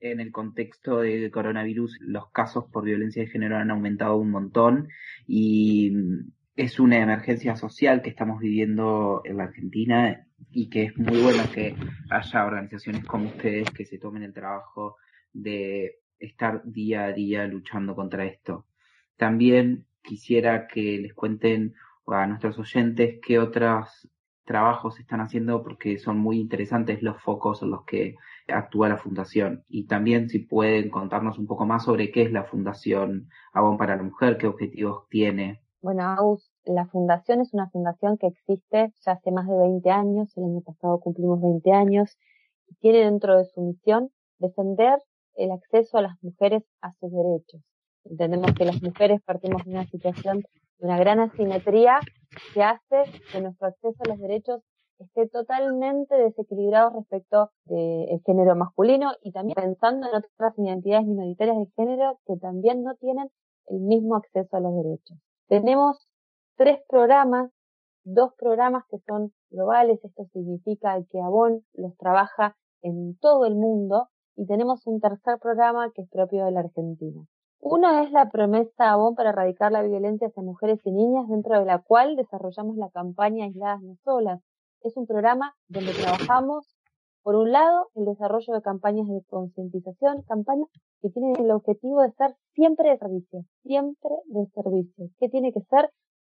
en 0.00 0.20
el 0.20 0.32
contexto 0.32 1.00
de 1.00 1.30
coronavirus 1.30 1.98
los 2.00 2.30
casos 2.30 2.64
por 2.72 2.84
violencia 2.84 3.22
de 3.22 3.28
género 3.28 3.56
han 3.56 3.70
aumentado 3.70 4.16
un 4.16 4.30
montón 4.30 4.88
y 5.26 5.92
es 6.56 6.80
una 6.80 6.98
emergencia 6.98 7.56
social 7.56 8.02
que 8.02 8.10
estamos 8.10 8.40
viviendo 8.40 9.22
en 9.24 9.36
la 9.36 9.44
Argentina 9.44 10.26
y 10.50 10.68
que 10.68 10.84
es 10.84 10.96
muy 10.96 11.20
bueno 11.20 11.44
que 11.52 11.76
haya 12.10 12.44
organizaciones 12.44 13.04
como 13.04 13.28
ustedes 13.28 13.70
que 13.70 13.84
se 13.84 13.98
tomen 13.98 14.22
el 14.22 14.32
trabajo 14.32 14.96
de 15.32 15.98
estar 16.18 16.62
día 16.64 17.04
a 17.04 17.12
día 17.12 17.46
luchando 17.46 17.94
contra 17.94 18.24
esto. 18.24 18.66
También 19.16 19.86
quisiera 20.02 20.66
que 20.66 20.98
les 20.98 21.14
cuenten 21.14 21.74
a 22.06 22.26
nuestros 22.26 22.58
oyentes 22.58 23.20
qué 23.24 23.38
otros 23.38 24.08
trabajos 24.44 24.98
están 24.98 25.20
haciendo 25.20 25.62
porque 25.62 25.98
son 25.98 26.18
muy 26.18 26.40
interesantes 26.40 27.02
los 27.02 27.20
focos 27.22 27.62
en 27.62 27.70
los 27.70 27.84
que 27.84 28.16
actúa 28.48 28.88
la 28.88 28.96
Fundación. 28.96 29.64
Y 29.68 29.86
también 29.86 30.30
si 30.30 30.38
pueden 30.38 30.88
contarnos 30.88 31.38
un 31.38 31.46
poco 31.46 31.66
más 31.66 31.84
sobre 31.84 32.10
qué 32.10 32.22
es 32.22 32.32
la 32.32 32.44
Fundación 32.44 33.28
Avon 33.52 33.76
para 33.76 33.96
la 33.96 34.02
Mujer, 34.02 34.38
qué 34.38 34.46
objetivos 34.46 35.06
tiene. 35.10 35.60
Bueno, 35.82 36.38
la 36.64 36.86
Fundación 36.86 37.42
es 37.42 37.52
una 37.52 37.68
fundación 37.68 38.16
que 38.16 38.28
existe 38.28 38.92
ya 39.04 39.12
hace 39.12 39.30
más 39.30 39.46
de 39.46 39.56
20 39.56 39.90
años, 39.90 40.36
el 40.36 40.44
año 40.44 40.60
pasado 40.62 40.98
cumplimos 40.98 41.40
20 41.42 41.70
años, 41.72 42.16
y 42.66 42.74
tiene 42.76 43.00
dentro 43.00 43.36
de 43.36 43.44
su 43.44 43.60
misión 43.60 44.10
defender 44.38 44.98
el 45.38 45.52
acceso 45.52 45.98
a 45.98 46.02
las 46.02 46.22
mujeres 46.22 46.62
a 46.82 46.92
sus 46.94 47.10
derechos. 47.12 47.62
Entendemos 48.04 48.52
que 48.52 48.64
las 48.64 48.82
mujeres 48.82 49.20
partimos 49.24 49.64
de 49.64 49.70
una 49.70 49.86
situación 49.86 50.38
de 50.78 50.86
una 50.86 50.98
gran 50.98 51.20
asimetría 51.20 52.00
que 52.54 52.62
hace 52.62 53.04
que 53.32 53.40
nuestro 53.40 53.68
acceso 53.68 53.96
a 54.04 54.08
los 54.08 54.18
derechos 54.18 54.62
esté 54.98 55.28
totalmente 55.28 56.16
desequilibrado 56.16 56.90
respecto 56.90 57.50
del 57.66 58.20
género 58.26 58.56
masculino 58.56 59.12
y 59.22 59.30
también 59.30 59.54
pensando 59.54 60.08
en 60.08 60.16
otras 60.16 60.58
identidades 60.58 61.06
minoritarias 61.06 61.56
de 61.56 61.66
género 61.76 62.18
que 62.26 62.36
también 62.36 62.82
no 62.82 62.96
tienen 62.96 63.30
el 63.66 63.80
mismo 63.80 64.16
acceso 64.16 64.56
a 64.56 64.60
los 64.60 64.74
derechos. 64.74 65.18
Tenemos 65.46 65.98
tres 66.56 66.80
programas, 66.88 67.50
dos 68.04 68.32
programas 68.36 68.84
que 68.90 68.98
son 69.06 69.32
globales, 69.50 70.00
esto 70.02 70.24
significa 70.32 70.98
que 71.10 71.20
Avon 71.20 71.64
los 71.74 71.96
trabaja 71.96 72.56
en 72.82 73.16
todo 73.18 73.46
el 73.46 73.54
mundo 73.54 74.08
y 74.38 74.46
tenemos 74.46 74.86
un 74.86 75.00
tercer 75.00 75.38
programa 75.40 75.90
que 75.92 76.02
es 76.02 76.08
propio 76.08 76.44
de 76.44 76.52
la 76.52 76.60
Argentina. 76.60 77.26
Uno 77.60 78.02
es 78.02 78.12
la 78.12 78.30
promesa 78.30 78.92
Avon 78.92 79.16
para 79.16 79.30
erradicar 79.30 79.72
la 79.72 79.82
violencia 79.82 80.28
hacia 80.28 80.44
mujeres 80.44 80.78
y 80.84 80.92
niñas, 80.92 81.28
dentro 81.28 81.58
de 81.58 81.64
la 81.64 81.80
cual 81.80 82.14
desarrollamos 82.14 82.76
la 82.76 82.88
campaña 82.90 83.46
Aisladas 83.46 83.82
No 83.82 83.96
Solas. 84.04 84.40
Es 84.82 84.96
un 84.96 85.08
programa 85.08 85.56
donde 85.66 85.92
trabajamos, 85.92 86.72
por 87.24 87.34
un 87.34 87.50
lado, 87.50 87.88
el 87.96 88.04
desarrollo 88.04 88.54
de 88.54 88.62
campañas 88.62 89.08
de 89.08 89.24
concientización, 89.26 90.22
campañas 90.22 90.68
que 91.02 91.10
tienen 91.10 91.34
el 91.36 91.50
objetivo 91.50 92.02
de 92.02 92.08
estar 92.08 92.36
siempre 92.54 92.90
de 92.90 92.98
servicio, 92.98 93.40
siempre 93.64 94.10
de 94.26 94.46
servicio, 94.54 95.08
que 95.18 95.28
tiene 95.28 95.52
que 95.52 95.62
ser 95.62 95.90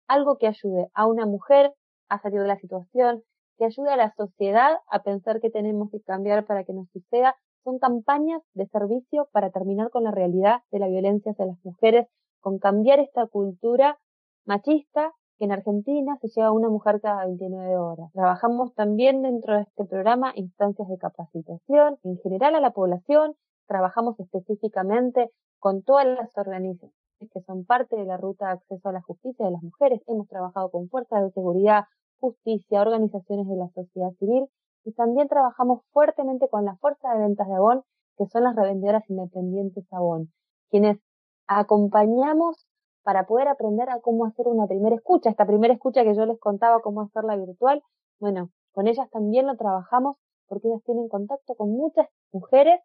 algo 0.08 0.36
que 0.36 0.48
ayude 0.48 0.88
a 0.92 1.06
una 1.06 1.24
mujer 1.24 1.72
a 2.10 2.20
salir 2.20 2.42
de 2.42 2.48
la 2.48 2.58
situación, 2.58 3.22
que 3.56 3.64
ayude 3.64 3.88
a 3.88 3.96
la 3.96 4.12
sociedad 4.14 4.76
a 4.90 5.02
pensar 5.02 5.40
que 5.40 5.48
tenemos 5.48 5.90
que 5.90 6.02
cambiar 6.02 6.44
para 6.44 6.64
que 6.64 6.74
nos 6.74 6.90
suceda 6.90 7.34
son 7.64 7.78
campañas 7.78 8.42
de 8.52 8.66
servicio 8.66 9.28
para 9.32 9.50
terminar 9.50 9.90
con 9.90 10.04
la 10.04 10.10
realidad 10.10 10.60
de 10.70 10.78
la 10.78 10.88
violencia 10.88 11.32
hacia 11.32 11.46
las 11.46 11.64
mujeres, 11.64 12.06
con 12.40 12.58
cambiar 12.58 13.00
esta 13.00 13.26
cultura 13.26 13.98
machista 14.44 15.12
que 15.38 15.46
en 15.46 15.52
Argentina 15.52 16.16
se 16.20 16.28
lleva 16.28 16.52
una 16.52 16.68
mujer 16.68 17.00
cada 17.00 17.24
29 17.24 17.76
horas. 17.76 18.12
Trabajamos 18.12 18.74
también 18.74 19.22
dentro 19.22 19.56
de 19.56 19.62
este 19.62 19.84
programa 19.86 20.32
instancias 20.36 20.88
de 20.88 20.98
capacitación 20.98 21.96
en 22.04 22.18
general 22.18 22.54
a 22.54 22.60
la 22.60 22.70
población, 22.70 23.34
trabajamos 23.66 24.20
específicamente 24.20 25.30
con 25.58 25.82
todas 25.82 26.06
las 26.06 26.30
organizaciones 26.36 26.94
que 27.32 27.40
son 27.46 27.64
parte 27.64 27.96
de 27.96 28.04
la 28.04 28.18
ruta 28.18 28.46
de 28.46 28.52
acceso 28.52 28.88
a 28.88 28.92
la 28.92 29.00
justicia 29.00 29.46
de 29.46 29.52
las 29.52 29.62
mujeres. 29.62 30.02
Hemos 30.06 30.28
trabajado 30.28 30.70
con 30.70 30.90
fuerzas 30.90 31.22
de 31.22 31.30
seguridad, 31.30 31.84
justicia, 32.20 32.82
organizaciones 32.82 33.48
de 33.48 33.56
la 33.56 33.68
sociedad 33.68 34.10
civil 34.18 34.46
y 34.84 34.92
también 34.92 35.28
trabajamos 35.28 35.82
fuertemente 35.92 36.48
con 36.48 36.64
la 36.64 36.76
fuerza 36.76 37.12
de 37.14 37.20
ventas 37.20 37.48
de 37.48 37.54
Avon, 37.54 37.82
que 38.16 38.26
son 38.26 38.44
las 38.44 38.54
revendedoras 38.54 39.08
independientes 39.08 39.84
Avon, 39.92 40.30
quienes 40.70 40.98
acompañamos 41.46 42.66
para 43.02 43.26
poder 43.26 43.48
aprender 43.48 43.90
a 43.90 44.00
cómo 44.00 44.24
hacer 44.24 44.48
una 44.48 44.66
primera 44.66 44.96
escucha. 44.96 45.30
Esta 45.30 45.46
primera 45.46 45.74
escucha 45.74 46.04
que 46.04 46.14
yo 46.14 46.24
les 46.26 46.38
contaba 46.38 46.80
cómo 46.80 47.02
hacerla 47.02 47.36
virtual, 47.36 47.82
bueno, 48.20 48.50
con 48.72 48.86
ellas 48.86 49.08
también 49.10 49.46
lo 49.46 49.56
trabajamos 49.56 50.16
porque 50.46 50.68
ellas 50.68 50.82
tienen 50.84 51.08
contacto 51.08 51.54
con 51.54 51.70
muchas 51.70 52.08
mujeres 52.32 52.80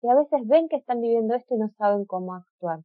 que 0.00 0.08
a 0.08 0.14
veces 0.14 0.40
ven 0.46 0.68
que 0.68 0.76
están 0.76 1.00
viviendo 1.00 1.34
esto 1.34 1.54
y 1.54 1.58
no 1.58 1.68
saben 1.76 2.04
cómo 2.04 2.34
actuar. 2.34 2.80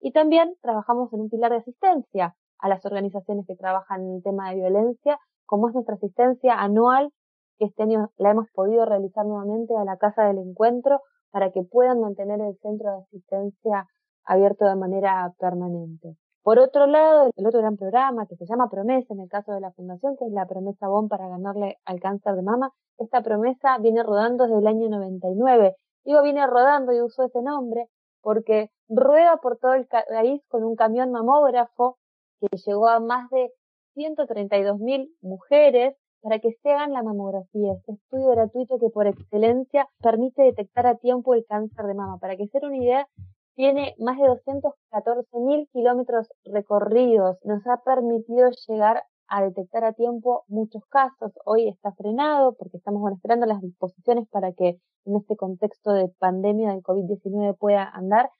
Y 0.00 0.12
también 0.12 0.54
trabajamos 0.62 1.12
en 1.12 1.20
un 1.20 1.30
pilar 1.30 1.50
de 1.50 1.58
asistencia 1.58 2.36
a 2.58 2.68
las 2.68 2.84
organizaciones 2.84 3.46
que 3.46 3.56
trabajan 3.56 4.02
en 4.02 4.16
el 4.16 4.22
tema 4.22 4.50
de 4.50 4.56
violencia, 4.56 5.18
como 5.46 5.68
es 5.68 5.74
nuestra 5.74 5.96
asistencia 5.96 6.54
anual 6.54 7.12
que 7.60 7.66
este 7.66 7.82
año 7.82 8.10
la 8.16 8.30
hemos 8.30 8.48
podido 8.54 8.86
realizar 8.86 9.26
nuevamente 9.26 9.76
a 9.76 9.84
la 9.84 9.98
Casa 9.98 10.24
del 10.24 10.38
Encuentro 10.38 11.02
para 11.30 11.52
que 11.52 11.62
puedan 11.62 12.00
mantener 12.00 12.40
el 12.40 12.56
centro 12.62 12.90
de 12.90 13.02
asistencia 13.02 13.86
abierto 14.24 14.64
de 14.64 14.76
manera 14.76 15.32
permanente. 15.38 16.16
Por 16.42 16.58
otro 16.58 16.86
lado, 16.86 17.30
el 17.36 17.46
otro 17.46 17.60
gran 17.60 17.76
programa 17.76 18.26
que 18.26 18.36
se 18.36 18.46
llama 18.46 18.70
Promesa, 18.70 19.12
en 19.12 19.20
el 19.20 19.28
caso 19.28 19.52
de 19.52 19.60
la 19.60 19.72
Fundación, 19.72 20.16
que 20.16 20.24
es 20.24 20.32
la 20.32 20.46
promesa 20.46 20.88
BOM 20.88 21.08
para 21.08 21.28
ganarle 21.28 21.76
al 21.84 22.00
cáncer 22.00 22.34
de 22.34 22.42
mama, 22.42 22.72
esta 22.96 23.20
promesa 23.20 23.76
viene 23.78 24.02
rodando 24.02 24.44
desde 24.44 24.58
el 24.58 24.66
año 24.66 24.88
99. 24.88 25.76
Digo, 26.04 26.22
viene 26.22 26.46
rodando 26.46 26.94
y 26.94 27.02
uso 27.02 27.24
ese 27.24 27.42
nombre 27.42 27.88
porque 28.22 28.70
rueda 28.88 29.36
por 29.36 29.58
todo 29.58 29.74
el 29.74 29.86
país 29.86 30.42
con 30.48 30.64
un 30.64 30.76
camión 30.76 31.10
mamógrafo 31.10 31.98
que 32.40 32.56
llegó 32.56 32.88
a 32.88 33.00
más 33.00 33.28
de 33.28 33.52
132.000 33.96 35.10
mujeres 35.20 35.94
para 36.22 36.38
que 36.38 36.52
se 36.62 36.70
hagan 36.70 36.92
la 36.92 37.02
mamografía, 37.02 37.72
este 37.72 37.92
estudio 37.92 38.30
gratuito 38.30 38.78
que 38.78 38.90
por 38.90 39.06
excelencia 39.06 39.88
permite 40.00 40.42
detectar 40.42 40.86
a 40.86 40.96
tiempo 40.96 41.34
el 41.34 41.44
cáncer 41.46 41.86
de 41.86 41.94
mama. 41.94 42.18
Para 42.18 42.36
que 42.36 42.46
se 42.48 42.58
una 42.62 42.76
idea, 42.76 43.06
tiene 43.54 43.94
más 43.98 44.18
de 44.18 44.26
214 44.26 45.38
mil 45.40 45.68
kilómetros 45.72 46.28
recorridos. 46.44 47.38
Nos 47.44 47.66
ha 47.66 47.82
permitido 47.84 48.50
llegar 48.68 49.02
a 49.28 49.42
detectar 49.42 49.84
a 49.84 49.92
tiempo 49.92 50.44
muchos 50.48 50.82
casos. 50.86 51.32
Hoy 51.44 51.68
está 51.68 51.92
frenado 51.92 52.54
porque 52.54 52.78
estamos 52.78 53.10
esperando 53.12 53.46
las 53.46 53.60
disposiciones 53.60 54.28
para 54.28 54.52
que 54.52 54.80
en 55.04 55.16
este 55.16 55.36
contexto 55.36 55.92
de 55.92 56.08
pandemia 56.18 56.70
del 56.70 56.82
COVID-19 56.82 57.56
pueda 57.58 57.88
andar, 57.88 58.30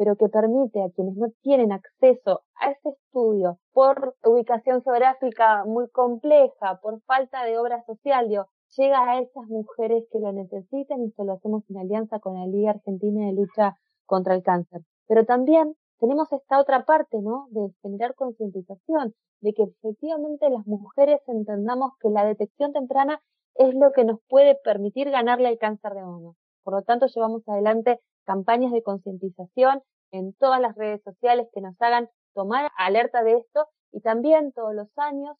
pero 0.00 0.16
que 0.16 0.30
permite 0.30 0.82
a 0.82 0.88
quienes 0.88 1.14
no 1.16 1.26
tienen 1.42 1.72
acceso 1.72 2.40
a 2.58 2.70
ese 2.70 2.88
estudio 2.88 3.58
por 3.74 4.14
ubicación 4.24 4.82
geográfica 4.82 5.66
muy 5.66 5.90
compleja, 5.90 6.80
por 6.80 7.02
falta 7.02 7.44
de 7.44 7.58
obra 7.58 7.84
social, 7.84 8.26
llega 8.30 9.04
a 9.04 9.20
esas 9.20 9.46
mujeres 9.48 10.04
que 10.10 10.18
lo 10.18 10.32
necesitan 10.32 11.02
y 11.02 11.08
esto 11.08 11.24
lo 11.24 11.34
hacemos 11.34 11.64
en 11.68 11.76
alianza 11.76 12.18
con 12.18 12.32
la 12.32 12.46
Liga 12.46 12.70
Argentina 12.70 13.26
de 13.26 13.34
Lucha 13.34 13.76
contra 14.06 14.34
el 14.34 14.42
Cáncer. 14.42 14.80
Pero 15.06 15.26
también 15.26 15.74
tenemos 15.98 16.32
esta 16.32 16.58
otra 16.58 16.86
parte, 16.86 17.20
¿no? 17.20 17.48
De 17.50 17.68
generar 17.82 18.14
concientización, 18.14 19.12
de 19.42 19.52
que 19.52 19.64
efectivamente 19.64 20.48
las 20.48 20.66
mujeres 20.66 21.20
entendamos 21.26 21.92
que 22.00 22.08
la 22.08 22.24
detección 22.24 22.72
temprana 22.72 23.20
es 23.54 23.74
lo 23.74 23.92
que 23.92 24.06
nos 24.06 24.18
puede 24.30 24.56
permitir 24.64 25.10
ganarle 25.10 25.48
al 25.48 25.58
cáncer 25.58 25.92
de 25.92 26.00
mama. 26.00 26.32
Por 26.62 26.72
lo 26.72 26.82
tanto, 26.84 27.06
llevamos 27.06 27.46
adelante 27.46 28.00
campañas 28.24 28.72
de 28.72 28.82
concientización 28.82 29.82
en 30.12 30.32
todas 30.34 30.60
las 30.60 30.74
redes 30.76 31.02
sociales 31.02 31.48
que 31.52 31.60
nos 31.60 31.80
hagan 31.80 32.08
tomar 32.34 32.70
alerta 32.76 33.22
de 33.22 33.38
esto 33.38 33.68
y 33.92 34.00
también 34.00 34.52
todos 34.52 34.74
los 34.74 34.88
años 34.96 35.36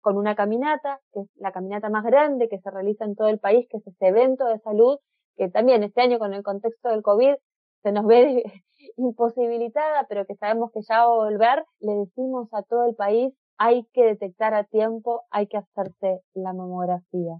con 0.00 0.18
una 0.18 0.34
caminata, 0.34 1.00
que 1.12 1.20
es 1.20 1.28
la 1.36 1.50
caminata 1.52 1.88
más 1.88 2.04
grande 2.04 2.48
que 2.48 2.60
se 2.60 2.70
realiza 2.70 3.06
en 3.06 3.16
todo 3.16 3.28
el 3.28 3.38
país, 3.38 3.66
que 3.70 3.78
es 3.78 3.86
ese 3.86 4.08
evento 4.08 4.44
de 4.46 4.58
salud, 4.60 4.98
que 5.36 5.48
también 5.48 5.82
este 5.82 6.02
año 6.02 6.18
con 6.18 6.34
el 6.34 6.42
contexto 6.42 6.90
del 6.90 7.02
COVID 7.02 7.34
se 7.82 7.92
nos 7.92 8.06
ve 8.06 8.44
imposibilitada, 8.96 10.06
pero 10.08 10.26
que 10.26 10.34
sabemos 10.36 10.72
que 10.72 10.82
ya 10.82 10.98
va 10.98 11.04
a 11.04 11.24
volver, 11.24 11.64
le 11.80 11.92
decimos 11.94 12.48
a 12.52 12.62
todo 12.62 12.84
el 12.84 12.94
país, 12.94 13.32
hay 13.56 13.84
que 13.92 14.04
detectar 14.04 14.52
a 14.52 14.64
tiempo, 14.64 15.22
hay 15.30 15.46
que 15.46 15.56
hacerse 15.56 16.20
la 16.34 16.52
mamografía. 16.52 17.38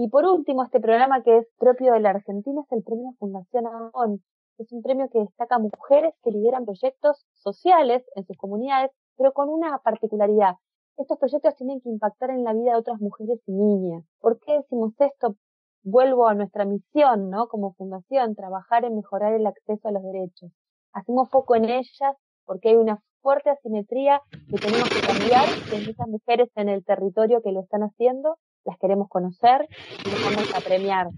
Y 0.00 0.08
por 0.10 0.24
último, 0.24 0.62
este 0.62 0.78
programa 0.78 1.24
que 1.24 1.38
es 1.38 1.48
propio 1.58 1.92
de 1.92 1.98
la 1.98 2.10
Argentina 2.10 2.60
es 2.60 2.70
el 2.70 2.84
Premio 2.84 3.14
Fundación 3.18 3.66
Amón, 3.66 4.22
es 4.56 4.70
un 4.70 4.80
premio 4.80 5.08
que 5.10 5.18
destaca 5.18 5.58
mujeres 5.58 6.14
que 6.22 6.30
lideran 6.30 6.64
proyectos 6.64 7.26
sociales 7.34 8.04
en 8.14 8.24
sus 8.24 8.36
comunidades, 8.36 8.92
pero 9.16 9.32
con 9.32 9.48
una 9.48 9.76
particularidad. 9.78 10.54
Estos 10.98 11.18
proyectos 11.18 11.56
tienen 11.56 11.80
que 11.80 11.88
impactar 11.88 12.30
en 12.30 12.44
la 12.44 12.52
vida 12.52 12.74
de 12.74 12.78
otras 12.78 13.00
mujeres 13.00 13.40
y 13.46 13.52
niñas. 13.52 14.04
¿Por 14.20 14.38
qué 14.38 14.58
decimos 14.58 14.92
esto? 15.00 15.34
Vuelvo 15.82 16.28
a 16.28 16.34
nuestra 16.34 16.64
misión, 16.64 17.28
¿no? 17.28 17.48
Como 17.48 17.72
fundación, 17.72 18.36
trabajar 18.36 18.84
en 18.84 18.94
mejorar 18.94 19.32
el 19.32 19.48
acceso 19.48 19.88
a 19.88 19.90
los 19.90 20.04
derechos. 20.04 20.52
Hacemos 20.92 21.28
foco 21.28 21.56
en 21.56 21.64
ellas 21.64 22.14
porque 22.44 22.68
hay 22.68 22.76
una 22.76 23.02
fuerte 23.20 23.50
asimetría 23.50 24.22
que 24.48 24.58
tenemos 24.58 24.88
que 24.90 25.04
cambiar, 25.04 25.44
que 25.68 25.90
esas 25.90 26.06
mujeres 26.06 26.50
en 26.54 26.68
el 26.68 26.84
territorio 26.84 27.42
que 27.42 27.50
lo 27.50 27.62
están 27.62 27.82
haciendo, 27.82 28.38
las 28.68 28.78
queremos 28.78 29.08
conocer 29.08 29.66
y 30.04 30.10
las 30.10 30.22
vamos 30.22 30.54
a 30.54 30.60
premiar. 30.60 31.08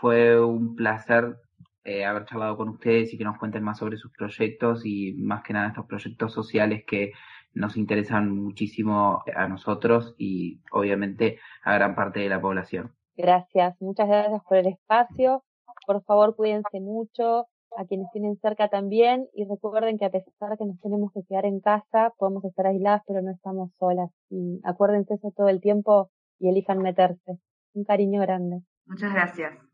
fue 0.00 0.40
un 0.40 0.74
placer 0.74 1.36
eh, 1.84 2.04
haber 2.04 2.24
charlado 2.24 2.56
con 2.56 2.68
ustedes 2.68 3.12
y 3.12 3.18
que 3.18 3.24
nos 3.24 3.38
cuenten 3.38 3.62
más 3.62 3.78
sobre 3.78 3.96
sus 3.96 4.12
proyectos 4.12 4.84
y 4.84 5.14
más 5.14 5.42
que 5.42 5.52
nada 5.52 5.68
estos 5.68 5.86
proyectos 5.86 6.32
sociales 6.32 6.84
que 6.86 7.12
nos 7.54 7.76
interesan 7.76 8.30
muchísimo 8.30 9.22
a 9.34 9.48
nosotros 9.48 10.14
y 10.18 10.60
obviamente 10.72 11.38
a 11.62 11.74
gran 11.74 11.94
parte 11.94 12.20
de 12.20 12.28
la 12.28 12.40
población. 12.40 12.92
Gracias, 13.16 13.80
muchas 13.80 14.08
gracias 14.08 14.42
por 14.48 14.58
el 14.58 14.66
espacio. 14.66 15.42
Por 15.86 16.02
favor, 16.04 16.36
cuídense 16.36 16.80
mucho, 16.80 17.46
a 17.76 17.84
quienes 17.84 18.10
tienen 18.12 18.36
cerca 18.36 18.68
también 18.68 19.28
y 19.34 19.44
recuerden 19.44 19.98
que 19.98 20.06
a 20.06 20.10
pesar 20.10 20.50
de 20.50 20.56
que 20.56 20.64
nos 20.64 20.80
tenemos 20.80 21.12
que 21.12 21.22
quedar 21.28 21.44
en 21.44 21.60
casa, 21.60 22.12
podemos 22.18 22.44
estar 22.44 22.66
aisladas, 22.66 23.02
pero 23.06 23.22
no 23.22 23.30
estamos 23.30 23.70
solas. 23.78 24.10
Y 24.30 24.60
acuérdense 24.64 25.14
eso 25.14 25.32
todo 25.36 25.48
el 25.48 25.60
tiempo 25.60 26.10
y 26.38 26.48
elijan 26.48 26.78
meterse. 26.78 27.38
Un 27.74 27.84
cariño 27.84 28.20
grande. 28.20 28.62
Muchas 28.86 29.12
gracias. 29.12 29.65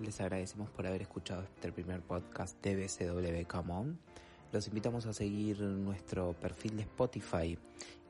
Les 0.00 0.20
agradecemos 0.20 0.68
por 0.70 0.86
haber 0.86 1.02
escuchado 1.02 1.42
este 1.42 1.72
primer 1.72 2.02
podcast 2.02 2.62
de 2.62 2.76
BCW 2.76 3.46
Come 3.48 3.72
On. 3.72 3.98
Los 4.52 4.68
invitamos 4.68 5.06
a 5.06 5.14
seguir 5.14 5.60
nuestro 5.60 6.34
perfil 6.34 6.76
de 6.76 6.82
Spotify 6.82 7.58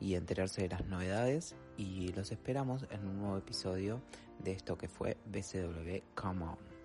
y 0.01 0.15
enterarse 0.15 0.63
de 0.63 0.69
las 0.69 0.85
novedades 0.85 1.55
y 1.77 2.09
los 2.09 2.31
esperamos 2.31 2.85
en 2.91 3.07
un 3.07 3.19
nuevo 3.19 3.37
episodio 3.37 4.01
de 4.43 4.51
esto 4.51 4.77
que 4.77 4.89
fue 4.89 5.17
BCW 5.27 5.99
Come 6.13 6.43
On. 6.43 6.76